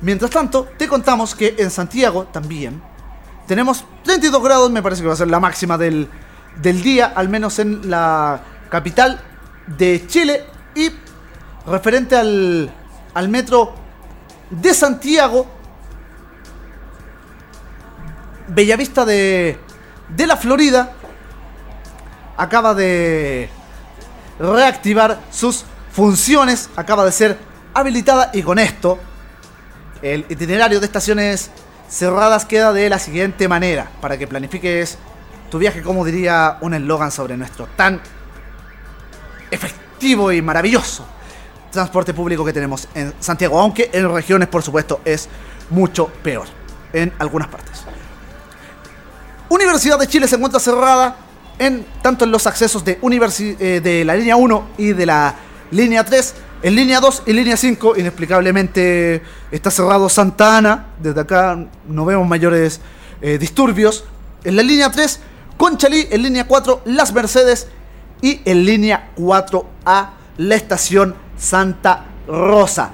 [0.01, 2.81] Mientras tanto, te contamos que en Santiago también
[3.49, 6.07] tenemos 32 grados, me parece que va a ser la máxima del,
[6.61, 9.19] del día, al menos en la capital
[9.65, 10.45] de Chile.
[10.76, 10.91] Y
[11.65, 12.71] referente al,
[13.15, 13.73] al metro
[14.51, 15.47] de Santiago,
[18.49, 19.57] Bellavista de,
[20.09, 20.93] de la Florida
[22.38, 23.49] acaba de
[24.38, 27.39] reactivar sus funciones, acaba de ser
[27.73, 28.99] habilitada y con esto
[30.03, 31.49] el itinerario de estaciones
[31.90, 34.98] cerradas queda de la siguiente manera, para que planifiques
[35.49, 38.02] tu viaje, como diría un eslogan sobre nuestro tan
[39.52, 41.06] efectivo y maravilloso
[41.72, 45.30] transporte público que tenemos en Santiago, aunque en regiones, por supuesto, es
[45.70, 46.48] mucho peor
[46.94, 47.84] en algunas partes.
[49.49, 51.16] Universidad de Chile se encuentra cerrada
[51.57, 55.36] en tanto en los accesos de, eh, de la línea 1 y de la
[55.72, 56.36] línea 3.
[56.61, 60.88] En línea 2 y línea 5, inexplicablemente está cerrado Santa Ana.
[61.02, 61.57] Desde acá
[61.88, 62.81] no vemos mayores
[63.22, 64.03] eh, disturbios.
[64.44, 65.22] En la línea 3,
[65.56, 66.07] Conchalí.
[66.11, 67.68] En línea 4, Las Mercedes.
[68.22, 72.91] Y en línea 4A, la estación Santa Rosa.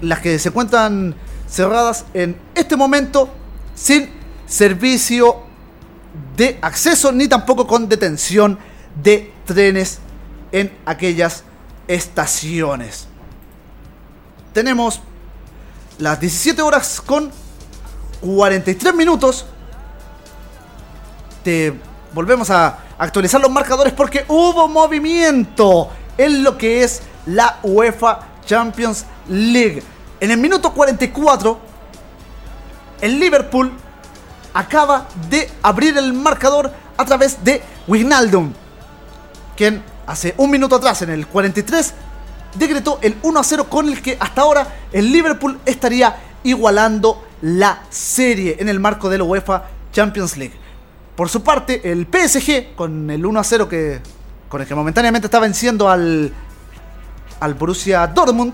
[0.00, 1.16] Las que se encuentran
[1.48, 3.28] cerradas en este momento
[3.74, 4.08] sin
[4.46, 5.42] servicio
[6.36, 8.56] de acceso ni tampoco con detención
[9.02, 9.98] de trenes
[10.52, 11.42] en aquellas
[11.88, 13.08] estaciones.
[14.52, 15.00] Tenemos
[15.98, 17.30] las 17 horas con
[18.20, 19.46] 43 minutos.
[21.42, 21.74] Te
[22.12, 29.04] volvemos a actualizar los marcadores porque hubo movimiento en lo que es la UEFA Champions
[29.28, 29.82] League.
[30.20, 31.58] En el minuto 44,
[33.00, 33.72] el Liverpool
[34.52, 38.52] acaba de abrir el marcador a través de Wijnaldum,
[39.56, 41.94] quien hace un minuto atrás, en el 43,
[42.54, 47.82] decretó el 1 a 0 con el que hasta ahora el Liverpool estaría igualando la
[47.90, 50.54] serie en el marco de la UEFA Champions League.
[51.16, 54.00] Por su parte, el PSG, con el 1 a 0 que,
[54.48, 56.32] con el que momentáneamente está venciendo al,
[57.40, 58.52] al Borussia Dortmund,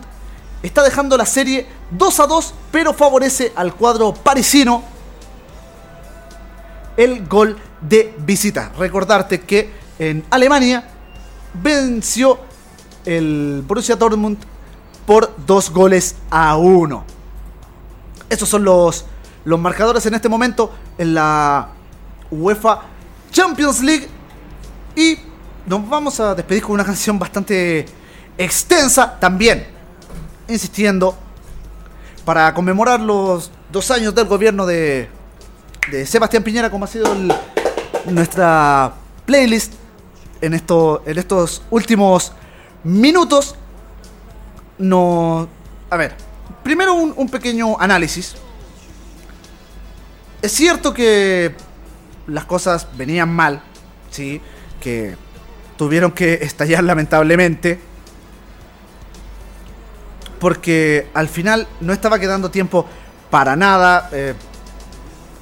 [0.63, 4.83] está dejando la serie 2 a 2, pero favorece al cuadro parisino
[6.97, 8.73] el gol de visita.
[8.79, 10.85] Recordarte que en Alemania
[11.55, 12.39] venció
[13.05, 14.39] el Borussia Dortmund
[15.07, 17.05] por dos goles a uno.
[18.29, 19.05] Esos son los,
[19.45, 21.69] los marcadores en este momento en la
[22.31, 22.83] UEFA
[23.31, 24.09] Champions League.
[24.95, 25.19] Y
[25.67, 27.87] nos vamos a despedir con una canción bastante
[28.39, 29.67] extensa también.
[30.49, 31.17] Insistiendo,
[32.25, 35.09] para conmemorar los dos años del gobierno de,
[35.91, 37.07] de Sebastián Piñera, como ha sido
[38.07, 38.95] nuestra
[39.27, 39.80] playlist
[40.41, 42.33] en, esto, en estos últimos
[42.85, 43.55] minutos.
[44.79, 45.49] No.
[45.91, 46.15] A ver,
[46.63, 48.35] primero un, pequeño análisis.
[50.43, 51.55] Es cierto que
[52.27, 53.63] las cosas venían mal,
[54.11, 54.41] ¿sí?
[54.81, 55.17] Que
[55.77, 57.81] tuvieron que estallar lamentablemente.
[60.39, 62.87] Porque al final no estaba quedando tiempo
[63.31, 64.09] para nada.
[64.13, 64.35] eh,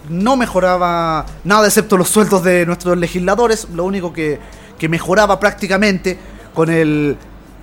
[0.09, 3.69] no mejoraba nada excepto los sueldos de nuestros legisladores.
[3.75, 4.39] Lo único que,
[4.79, 6.19] que mejoraba prácticamente
[6.55, 7.17] con el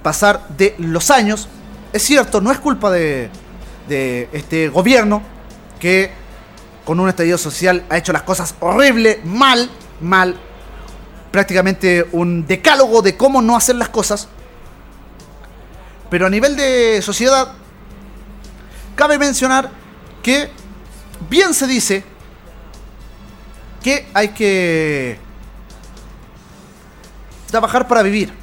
[0.03, 1.47] pasar de los años.
[1.93, 3.29] Es cierto, no es culpa de,
[3.87, 5.21] de este gobierno
[5.79, 6.11] que
[6.83, 9.69] con un estallido social ha hecho las cosas horrible, mal,
[10.01, 10.35] mal.
[11.31, 14.27] Prácticamente un decálogo de cómo no hacer las cosas.
[16.09, 17.53] Pero a nivel de sociedad,
[18.95, 19.69] cabe mencionar
[20.21, 20.49] que
[21.29, 22.03] bien se dice
[23.83, 25.19] que hay que
[27.55, 28.33] trabajar para vivir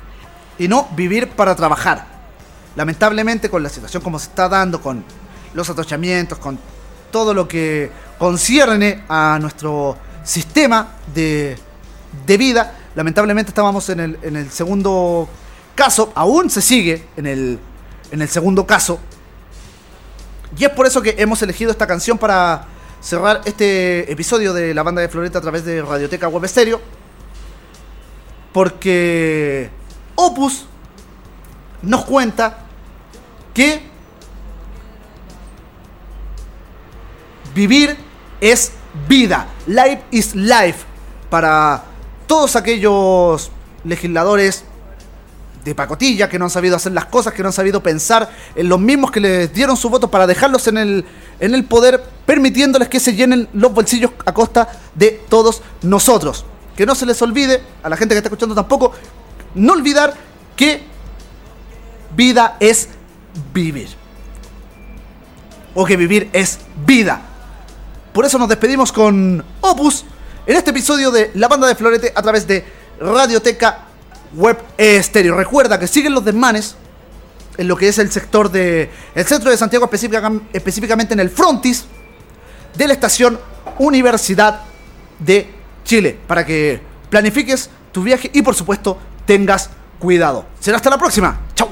[0.59, 2.06] y no vivir para trabajar.
[2.76, 5.05] Lamentablemente con la situación como se está dando, con
[5.52, 6.59] los atochamientos, con
[7.10, 11.59] todo lo que concierne a nuestro sistema de,
[12.26, 15.28] de vida, lamentablemente estábamos en el, en el segundo
[15.74, 17.59] caso, aún se sigue en el,
[18.12, 18.98] en el segundo caso.
[20.56, 22.64] Y es por eso que hemos elegido esta canción para
[23.02, 27.01] cerrar este episodio de la banda de Floreta a través de Radioteca Web Stereo.
[28.52, 29.70] Porque
[30.14, 30.66] Opus
[31.82, 32.58] nos cuenta
[33.54, 33.82] que
[37.54, 37.96] vivir
[38.40, 38.72] es
[39.08, 39.46] vida.
[39.66, 40.84] Life is life.
[41.30, 41.84] Para
[42.26, 43.50] todos aquellos
[43.84, 44.64] legisladores
[45.64, 48.68] de pacotilla que no han sabido hacer las cosas, que no han sabido pensar en
[48.68, 51.04] los mismos que les dieron su voto para dejarlos en el,
[51.40, 56.44] en el poder, permitiéndoles que se llenen los bolsillos a costa de todos nosotros.
[56.77, 58.93] Que no se les olvide, a la gente que está escuchando tampoco,
[59.55, 60.15] no olvidar
[60.57, 60.82] que
[62.16, 62.89] vida es
[63.53, 63.89] vivir.
[65.74, 67.20] O que vivir es vida.
[68.12, 70.05] Por eso nos despedimos con Opus
[70.47, 72.65] en este episodio de La Banda de Florete a través de
[73.01, 73.86] Radioteca
[74.35, 75.35] Web Estéreo.
[75.36, 76.77] Recuerda que siguen los desmanes
[77.57, 81.31] en lo que es el sector de el centro de Santiago, específica- específicamente en el
[81.31, 81.85] frontis
[82.77, 83.39] de la estación
[83.78, 84.61] Universidad
[85.19, 85.51] de
[85.84, 86.80] Chile, para que
[87.10, 90.46] planifiques tu viaje y por supuesto tengas cuidado.
[90.59, 91.40] Será hasta la próxima.
[91.54, 91.72] Chau.